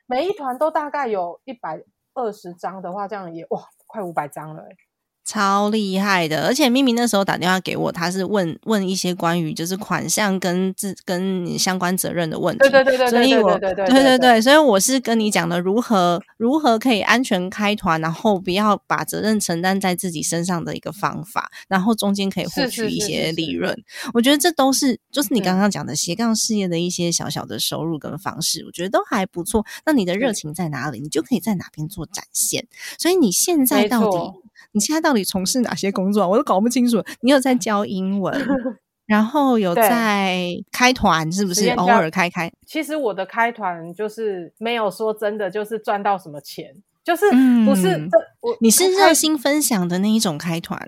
[0.07, 1.81] 每一团都大概有一百
[2.15, 3.61] 二十张的话，这样也哇，
[3.95, 4.77] 快五百张了、欸，
[5.25, 12.59] 超厉害的，而且咪咪那时候打电话给我，他是问问一些关于就是款项跟自跟你相关责任的问题。
[12.59, 23.75] 对对对对对所以我对对对对对对，所以我是跟你讲的如何如何可以安全开团，然后不要把责任承担在自己身上的一个方法，然后中间可以获取一是是是些利润。
[24.13, 29.65] 我觉得这都是就是你刚嗯刚讲的斜杠事业的一些小小的收入跟方式，我觉得都还不错。
[29.85, 32.67] 那你的热情在哪里，你就可以在哪边做展现。
[32.99, 36.27] 所以你现在到底错你现在到底从事哪些工作啊？
[36.27, 37.03] 我都搞不清楚。
[37.21, 38.33] 你有在教英文，
[39.05, 41.69] 然后有在开团，是不是？
[41.71, 50.79] 偶尔开开，其实我的开团就是没有说真的就是赚到什么钱，就是嗯不是这我你是开热心分享的那一种开团，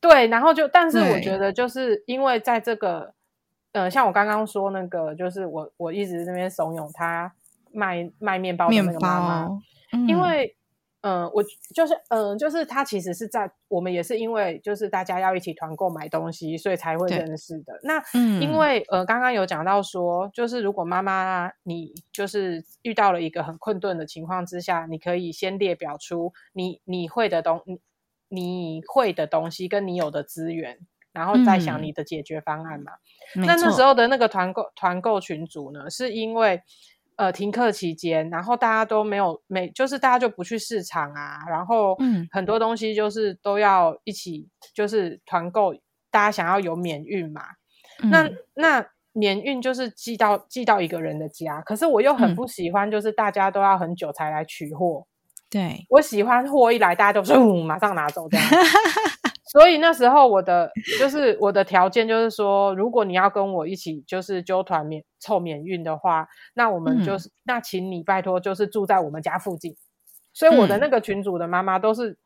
[0.00, 3.12] 对，然后就但是我对觉得就是因为在这个
[3.72, 7.32] 呃，像我刚刚说那个，就是我我一直那边怂恿他
[7.72, 9.60] 卖卖面包的面那个妈妈，包，
[10.08, 10.56] 因嗯为
[11.04, 11.42] 嗯、呃我
[11.74, 17.78] 就是嗯、呃就是他其实是在我们也是因为就是大家要一起团购买东西，所以才会认识的。
[17.82, 27.80] 那嗯因为呃刚刚有讲到说，就是如果妈妈你就是遇到了一个很困顿的情况之下，你可以先列表出你你会的东你
[28.28, 30.78] 你会的东西跟你有的资源。
[31.12, 32.90] 然后再想嗯你的解决方案嘛。
[33.36, 36.60] 没那那时候的那个团购团购群组呢，是因为
[37.16, 45.74] 呃停课期间，然后大家都没有没，就是大家就不去市场啊，然后嗯很多东西就是都要一起就是团购，
[46.10, 47.42] 大家想要有免运嘛。
[48.10, 55.06] 那嗯那免运就是寄到寄到一个人的家，可是我又很嗯不喜欢，就是大家都要很久才来取货。
[55.48, 58.46] 对，我喜欢货一来大家都嗯马上拿走这样。
[59.54, 69.76] 所以那时候我的就是我的条件就是说，如果你要跟我一起就是揪团免凑免运的话，那我们嗯就是、那请你拜托就是住在我们家附近。
[70.32, 72.18] 所以我的嗯那个群主的妈妈都是，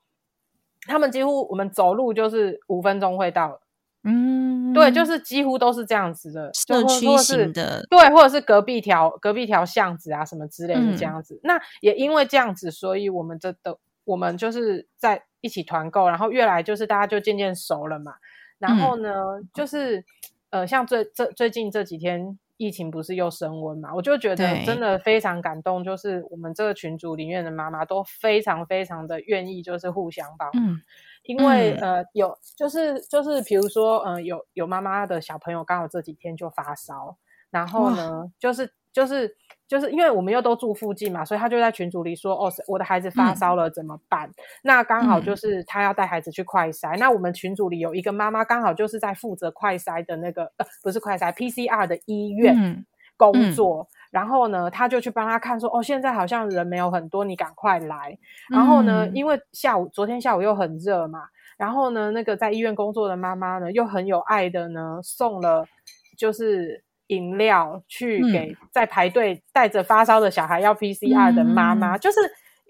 [0.87, 3.61] 他们几乎我们走路就是五分钟会到了。
[4.05, 11.39] 嗯，对，就是几乎都是这样子的，社区或者是型的对，或者是隔壁条隔壁条巷子啊什么之类的嗯这样子。
[11.43, 13.77] 那也因为这样子，所以我们这的
[14.09, 18.15] 我们就是在一起团购，然后越来就是大家就渐渐熟了嘛。
[18.59, 19.13] 然后嗯呢，
[19.53, 20.03] 就是
[20.51, 30.73] 呃，像最这最近这几天疫情不是又升温嘛，我就觉得真的非常感动，就是我们这个群组里面的妈妈都非常非常的愿意，就是互相帮忙。
[30.73, 30.81] 嗯
[31.25, 37.19] 因为、嗯呃有就是就是比如说呃有有妈妈的小朋友刚好这几天就发烧，
[37.51, 39.37] 然后呢就是就是
[39.69, 44.29] 就是因为我们又都住附近嘛，所以他就在群组里说哦我的孩子发烧了怎么办？
[44.63, 52.55] 那刚好就是他要带孩子去快筛，那我们群组里有一个妈妈刚好就是在负责快筛的那个呃不是快筛 PCR 的医院。
[52.57, 52.85] 嗯
[53.19, 58.17] 工作，然后呢，他就去帮他看说，哦，现在好像人没有很多，你赶快来。
[58.49, 61.25] 然后呢，嗯因为下午昨天下午又很热嘛，
[61.57, 65.67] 然后呢，那个在医院工作的妈妈呢，又很有爱的呢，送了
[66.17, 68.33] 就是饮料去嗯。
[68.33, 72.01] 给在排队带着发烧的小孩要 PCR 的妈妈，嗯。
[72.01, 72.19] 就是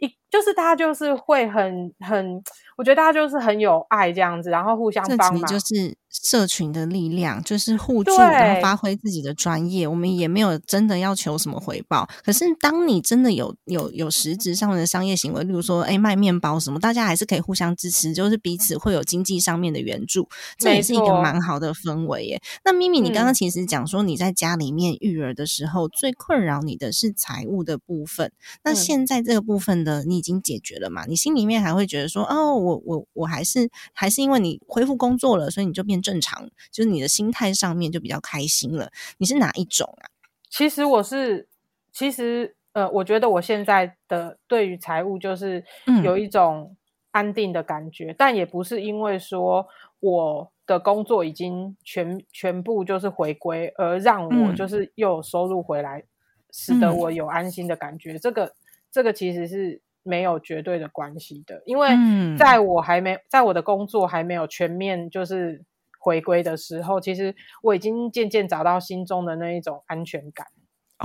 [0.00, 2.42] 一就是大家就是会很很，
[2.76, 9.86] 我觉得大家就是很有爱这样子，然后互相帮忙，就是社群的力量，就是互助，对然后发挥自己的专业。
[9.86, 22.40] 我们也没有真的要求什么回报，可是当你真的有有有实质上的商业行为，例如说，哎，卖面包什么，大家还是可以互相支持，就是彼此会有经济上面的援助，这也是一个蛮好的氛围耶。
[22.64, 28.30] 那咪咪，你刚刚嗯其实讲说你在家里面育儿的时候，最困扰你的是财务的部分。
[28.62, 31.06] 那嗯现在这个部分的你已经解决了嘛？
[31.06, 38.90] 你心里面还会觉得说，哦，我我我还是还是因为你恢复工作了，所以你就变正常，就是你的心态上面就比较开心了。
[39.18, 40.10] 你是哪一种啊？
[40.50, 41.46] 其实我是，
[41.92, 46.76] 其实呃，我觉得我现在的对于财务就是嗯有一种
[47.10, 49.66] 安定的感觉，但也不是因为说
[50.00, 56.04] 我的工作已经全全部就是回归，而让我嗯就是又有收入回来，
[56.50, 58.18] 使得嗯我有安心的感觉。
[58.18, 58.54] 这个
[58.90, 62.36] 这个其实是没有绝对的关系的，因为嗯。
[62.36, 65.62] 在我还没在我的工作还没有全面就是
[66.00, 70.46] 回归的时候，其实我已经渐渐找到心中的那一种安全感。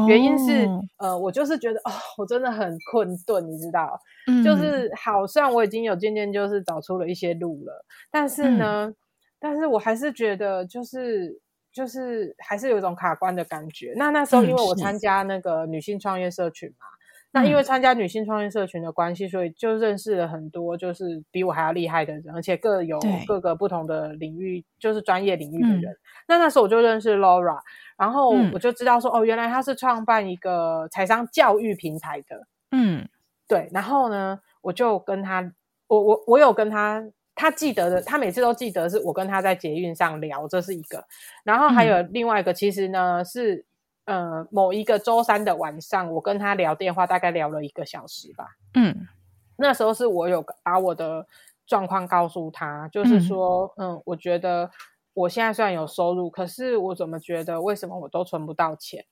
[0.08, 0.82] 原因是，哦。
[0.97, 4.43] 呃，我就是觉得哦，我真的很困顿，你知道，嗯。
[4.43, 8.58] 就是好像我已经有渐渐就是找出了一些路了，但是嗯。
[8.58, 8.93] 呢，
[9.39, 11.39] 但是我还是觉得就是
[11.72, 13.93] 就是还是有一种卡关的感觉。
[13.95, 14.82] 那那时候嗯因为我是。
[14.82, 16.86] 参加那个女性创业社群嘛，
[17.34, 25.97] 那因为嗯参加女性创业社群的关系，所以就认识了很多就是比我还要厉害的人，而且各有各个不同的领域，就是专业领域的嗯人。
[26.27, 27.59] 那那时候我就认识 Laura，
[27.97, 32.47] 然后嗯我就知道说，哦，原来他是创办一个财商教育平台的。
[32.71, 33.09] 嗯
[33.47, 35.51] 对，然后呢，我就跟他，
[35.88, 37.03] 我我我有跟他，
[37.36, 41.03] 他记得的，他每次都记得是我跟他在捷运上聊，这是一个。
[41.43, 43.65] 然后还有另外一个，其实呢是
[44.06, 48.47] 呃某一个周三的晚上，我跟他聊电话，大概聊了一个小时吧。
[48.74, 49.08] 嗯
[49.56, 51.26] 那时候是我有把我的
[51.68, 54.70] 状况告诉他，就是嗯说，嗯我觉得
[55.14, 59.06] 我现在虽然有收入，可是我怎么觉得为什么我都存不到钱？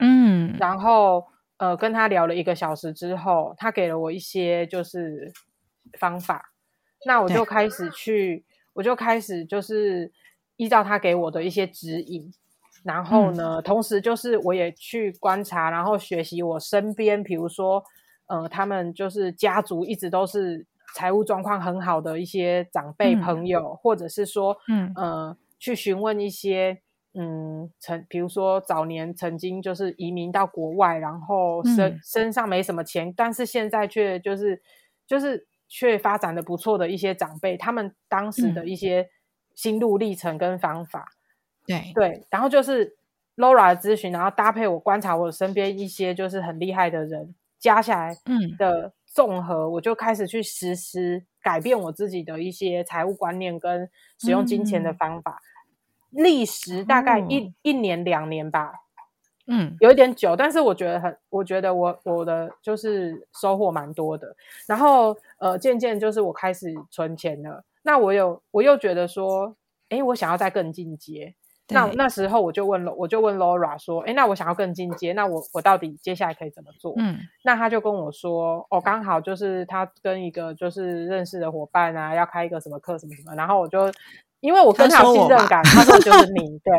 [0.00, 1.24] 嗯然后
[1.58, 5.32] 呃跟他聊了一个小时之后，他给了我一些就是
[5.98, 6.50] 方法，
[7.06, 10.12] 那我就开始去，我就开始就是
[10.56, 12.34] 依照他给我的一些指引，
[12.84, 13.34] 然后嗯。
[13.34, 17.82] 呢，同时就是我也去观察，然后学习我身边，比如说
[18.26, 20.64] 呃他们就是家族一直都是
[20.94, 23.20] 财务状况很好的一些长辈嗯。
[23.20, 24.92] 朋友，或者是说嗯。
[24.94, 26.80] 呃去询问一些。
[27.16, 32.00] 嗯，曾比如说早年曾经就是移民到国外，然后身、嗯。
[32.02, 34.60] 身上没什么钱，但是现在却就是
[35.06, 39.08] 就是却发展的不错的一些长辈，他们当时的嗯一些
[39.54, 41.06] 心路历程跟方法，
[41.66, 42.96] 对对，然后就是
[43.36, 53.88] Laura 的咨询，然后搭配我观察我身边一些就是很厉害的人，加起来嗯的综合，我就开始去实施改变我自己的一些财务观念跟
[54.18, 55.40] 使用金钱的嗯方法。
[56.10, 58.72] 历时大概一、哦一年两年吧，
[59.48, 64.36] 嗯有一点久，但是我觉得很，我觉得我我的就是收获蛮多的。
[64.66, 69.56] 然后呃，渐渐就是我开始存钱了，那我有我又觉得说，
[69.88, 71.34] 诶，我想要再更进阶。
[71.68, 76.92] 那那时候我就问了，我就问 Laura 说，哎，那我想要更进阶，那我我到底接下来可以怎么做？
[76.98, 77.18] 嗯。
[77.42, 83.90] 那他就跟我说，哦，刚好就是他跟一个就是认识的伙伴啊，要开一个什么课什么什么，然后我就
[84.40, 86.72] 因为我跟他信任感，他说就是 你对，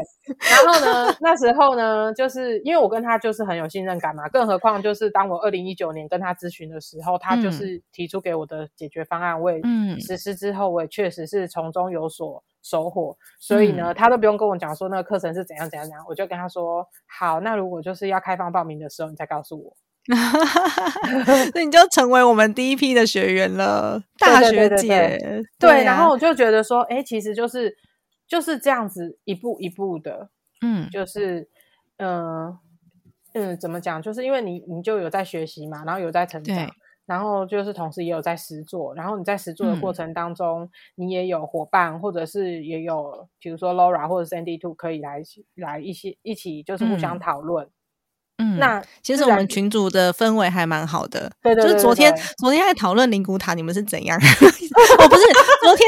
[0.52, 7.52] 然后呢，那时候呢，就是因为我跟他就是很有信任感嘛，更何况就是当我二零一九年跟他咨询的时候，他就嗯。
[7.52, 10.00] 是提出给我的解决方案，我也嗯。
[10.00, 19.78] 实施之后，我也确实是从中有所收获，所以嗯呢，他都不用跟我讲说那个课程是怎样怎样怎样，我就跟他说，好，那如果就是要开放报名的时候，你再告诉我。
[21.54, 25.44] 那你就成为我们第一批的学员了，大学姐。
[25.60, 27.76] 对，啊然后我就觉得说，哎，其实就是
[28.28, 30.30] 就是这样子一步一步的，
[30.62, 31.48] 嗯就是
[31.98, 32.56] 嗯
[33.34, 34.02] 嗯，怎么讲？
[34.02, 36.70] 就是因为你你就有在学习嘛，然后有在成长对，
[37.06, 45.22] 然后就是同时也有在实做，然后你在实做的过嗯程当中，你也有伙伴，或者是也有比如说 Laura 或者 Sandy Two 可以来
[45.56, 47.68] 来一些一起就是互相嗯讨论。
[48.38, 54.20] 嗯，那其实我们群组的氛围还蛮好的，对对对就是昨天昨天在讨论灵骨塔，你们是怎样？
[55.00, 55.22] 哦，不是，
[55.64, 55.88] 昨天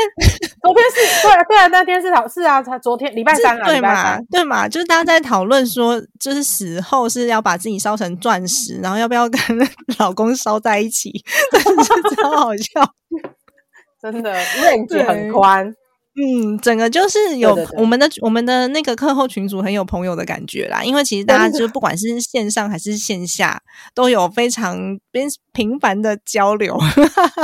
[0.68, 9.40] 昨天是对啊对啊，那天是讨是啊，他昨天礼拜三啊，对嘛对嘛，就是大家在讨论说，就是死后是要把自己烧成钻石，然后要不要跟
[10.00, 11.12] 老公烧在一起，
[11.52, 12.94] 真的是超好笑。
[14.02, 15.74] 真的 range 很宽。
[16.20, 23.62] 嗯，整个就是有我们的我们的那个课后群组很有朋友的感觉啦，因为其实大家就不管是线上还是线下，
[23.94, 26.76] 都有非常频频繁的交流。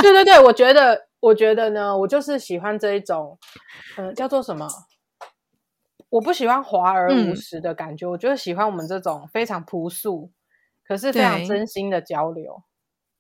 [0.02, 3.40] 对对对，我觉得，我觉得呢，我就是喜欢这一种，
[3.96, 4.68] 呃，叫做什么？
[6.10, 10.32] 我不喜欢华而无嗯实的感觉，我就是喜欢我们这种非常朴素，
[10.86, 12.64] 可是非常真心的交流。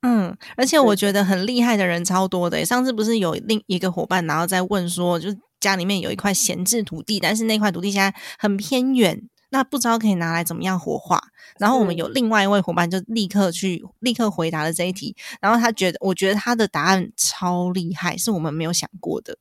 [0.01, 2.65] 嗯，而且我觉得很厉害的人超多的耶。
[2.65, 11.21] 上次不是有另一个伙伴，然后在问说，就是家里面有一块闲置土地，但是那块土地现在很偏远，那不知道可以拿来怎么样活化。
[11.59, 19.37] 然后我们有另外一位伙伴就立刻去立刻回答了这一题，然后他觉得，我觉得他的答案超厉害，是我们没有想过的。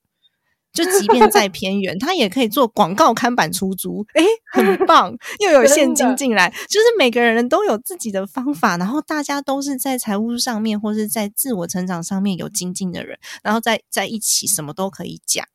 [0.74, 6.50] 就即便再偏远， 他也可以做广告看板出租，诶，很 棒，又有现金进来。
[6.68, 15.46] 就是每个人都有自己的方法，然后大家都是在财务上面或是在自我成长上面有精进的人，然后在在一起什么都可以讲。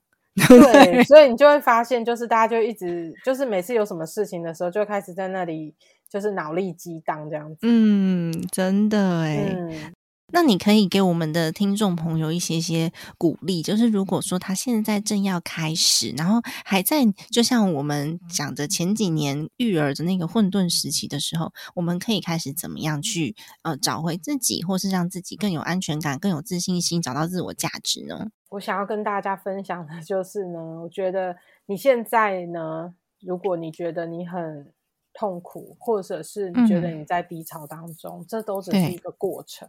[0.47, 5.73] 对，所以你就会发现，就是大家就一直，就是每次有什么事情的时候，就会开始在那里
[6.09, 7.57] 就是脑力激荡这样子。
[7.63, 9.55] 嗯，真的诶。
[9.57, 9.93] 嗯，
[10.33, 28.27] 那你可以给我们的听众朋友一些些鼓励，就是如果说他现在正要开始，然后还在就像我们讲的前几年育儿的那个混沌时期的时候，我们可以开始怎么样去呃找回自己，或是让自己更有安全感、更有自信心，找到自我价值呢？
[28.49, 31.35] 我想要跟大家分享的就是呢，我觉得
[31.65, 34.73] 你现在呢，如果你觉得你很
[35.13, 39.67] 痛苦，或者是你觉得嗯你在低潮当中，这都只是一个过程。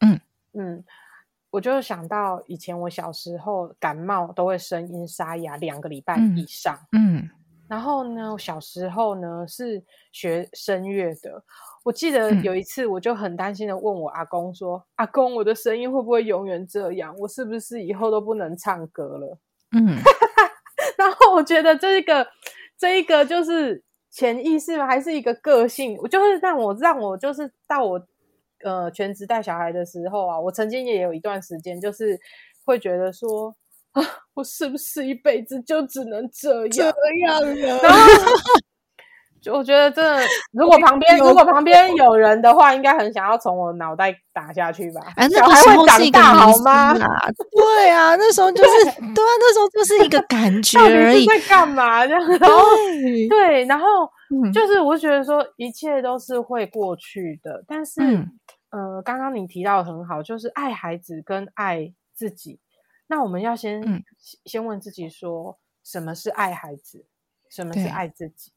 [0.00, 0.20] 嗯
[0.54, 0.84] 嗯，
[1.50, 7.28] 我就想到以前我小时候感冒都会声音沙哑两个礼拜嗯以上，嗯
[7.68, 11.44] 然后呢，我小时候呢是学声乐的。
[11.84, 17.14] 我记得嗯有一次，我就很担心的问我阿公说：“阿公，我的声音会不会永远这样？
[17.18, 19.38] 我是不是以后都不能唱歌了
[19.76, 19.96] 嗯，？”
[20.98, 22.26] 然后我觉得这一个
[22.76, 24.86] 这一个就是潜意识吗？
[24.86, 25.96] 还是一个个性？
[26.02, 28.00] 我就是让我让我就是到我
[28.64, 32.18] 呃全职带小孩的时候啊，我曾经也有一段时间就是
[32.64, 33.54] 会觉得说
[33.92, 34.02] 啊，
[34.34, 36.70] 我是不是一辈子就只能这样？
[36.70, 36.84] 这
[37.24, 37.98] 样了然后
[39.40, 40.22] 就我觉得真的，
[40.52, 45.00] 如果旁边如果旁边有人的话，应该很想要从我脑袋打下去吧？
[45.16, 46.94] 哎，那小个时孩会长候是一个大好吗？
[47.50, 51.40] 对啊，那时候就是对啊，那时候就是一个感 觉到而已底是。
[51.40, 52.06] 在干嘛？
[52.06, 53.86] 这样，然后对， 对，然后
[54.30, 58.26] 嗯就是我觉得说一切都是会过去的，但是、嗯
[58.70, 62.60] 呃，刚刚你提到的很好，就是爱孩子跟爱自己。
[63.06, 67.06] 那我们要先、嗯先先问自己说，什么是爱孩子，
[67.50, 68.52] 什么是爱自己？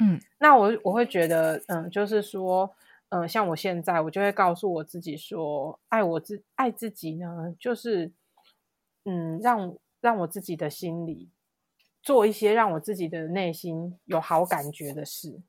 [0.00, 0.20] 嗯。
[0.38, 2.74] 那我我会觉得，嗯，就是说，
[3.10, 8.12] 嗯，像我现在，我就会告诉我自己说，爱我自爱自己呢，就是，
[9.04, 11.30] 嗯，让让我自己的心里
[12.02, 15.40] 做一些让我自己的内心有好感觉的事，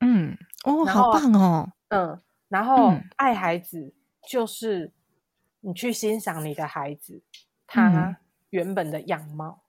[0.00, 3.04] 嗯，哦，好棒哦，嗯，然后嗯。
[3.16, 3.94] 爱孩子
[4.28, 4.92] 就是
[5.60, 7.22] 你去欣赏你的孩子
[7.66, 7.88] 他。
[8.10, 8.16] 嗯
[8.52, 9.62] 原本的样貌，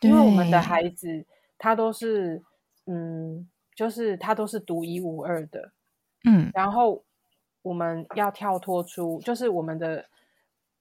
[0.00, 1.26] 因为我们的孩子
[1.58, 2.42] 他都是，
[2.86, 5.72] 嗯，就是他都是独一无二的，
[6.24, 6.50] 嗯。
[6.54, 7.04] 然后
[7.62, 10.06] 我们要跳脱出，就是我们的，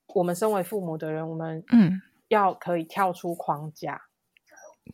[0.07, 4.01] 我们身为父母的人，我们嗯，要可以跳出框架，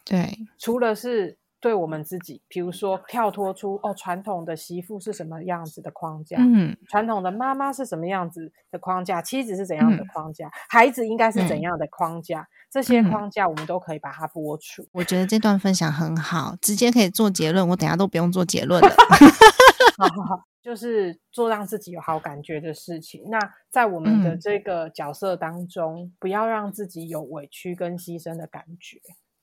[0.06, 14.88] 对，除了是对我们自己，比如说跳脱出哦，传统的媳妇是什么样子的框架，嗯传统的妈妈是什么样子的框架，妻子是怎样的嗯框架，孩子应该是怎对样的框架，这些嗯框架我们都可以把它剥除。
[14.93, 18.89] 我觉得这段分享很好，直接可以做结论，我等下都不用做结论了。
[19.99, 23.26] 好好好，就是做让自己有好感觉的事情。
[23.30, 23.38] 那
[23.70, 28.97] 在我们的嗯这个角色当中，不要让自己有委屈跟牺牲的感觉。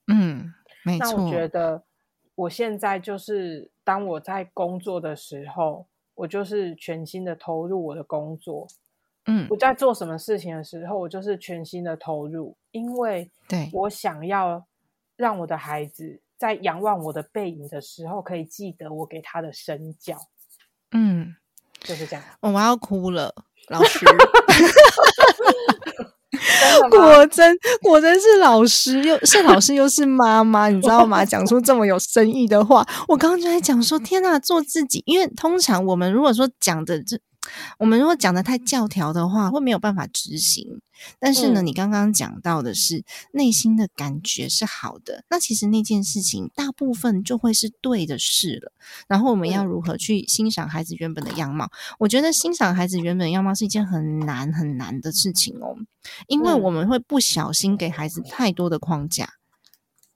[0.06, 1.84] 嗯，没那我觉，得，
[2.36, 8.68] 我现在就是当我在工作的时候，我就是全心的投入我的工作。
[9.28, 14.64] 嗯我，在做什么事情的时候，我就是全心的投入，因为对，我想要
[15.16, 20.16] 让我的孩子在仰望我的背影的时候，可以记得我给他的身教。
[20.92, 21.34] 嗯，
[21.80, 22.24] 就是这样。
[22.40, 23.34] 我要哭了，
[23.68, 24.06] 老师。
[26.90, 31.24] 果真果真是老师，又是老师又是妈妈， 你知道吗？
[31.24, 35.02] 讲出这么有深意的话，我刚刚就在讲说，天呐，做自己。
[35.06, 37.18] 因为通常我们如果说讲的这。
[37.78, 40.80] 我们如果讲的太教条的话，会没有办法执行。
[41.18, 48.72] 但是呢，你刚刚讲到的是内心的感觉是好的，那其实那件事情大部分就会是对的事了。
[49.06, 51.70] 然后我们要如何去欣赏孩子原本的样貌？
[51.98, 55.76] 我觉得欣赏孩子原本样貌是一件很难很难的事情哦，
[56.28, 59.34] 因为我们会不小心给孩子太多的框架。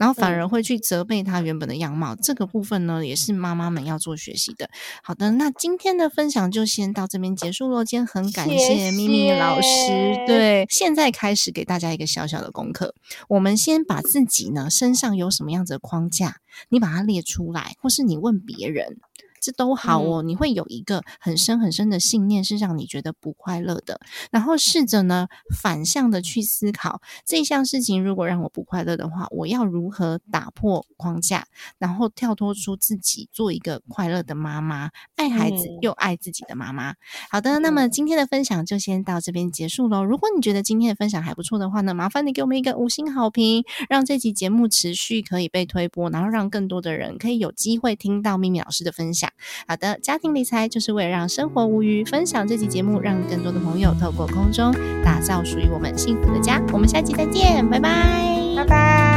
[0.00, 4.70] 然后反而会去责备他原本的样貌，这个部分呢，也是妈妈们要做学习的。
[5.02, 7.84] 好的，那今天的分享就先到这边结束了。
[7.84, 12.94] 今天很感谢咪咪老师，对，现在开始给大家一个小小的功课，
[13.28, 16.38] 我们先把自己呢身上有什么样子的框架，
[16.70, 18.96] 你把它列出来，或是你问别人。
[19.40, 24.00] 这都好哦，你会有一个很深很深的信念，是让你觉得不快乐的。
[24.30, 31.46] 然后试着呢反向的去思考，这项事情如果让我不快乐的话，我要如何打破框架，
[31.78, 36.94] 然后跳脱出自己，做一个快乐的妈妈，爱孩子又爱自己的妈妈。
[37.30, 40.04] 好的，那么今天的分享就先到这边结束喽。
[40.04, 49.29] 如果你觉得今天的分享还不错的话呢，麻烦你给我们一个五星好评，让这期节目持续可以被推播，然后让更多的人可以有机会听到秘密老师的分享。
[49.66, 52.04] 好的，家庭理财就是为了让生活无虞。
[52.04, 54.72] 分享这期节目，让更多的朋友透过空中
[55.04, 56.60] 打造属于我们幸福的家。
[56.72, 59.09] 我们下期再见，拜拜。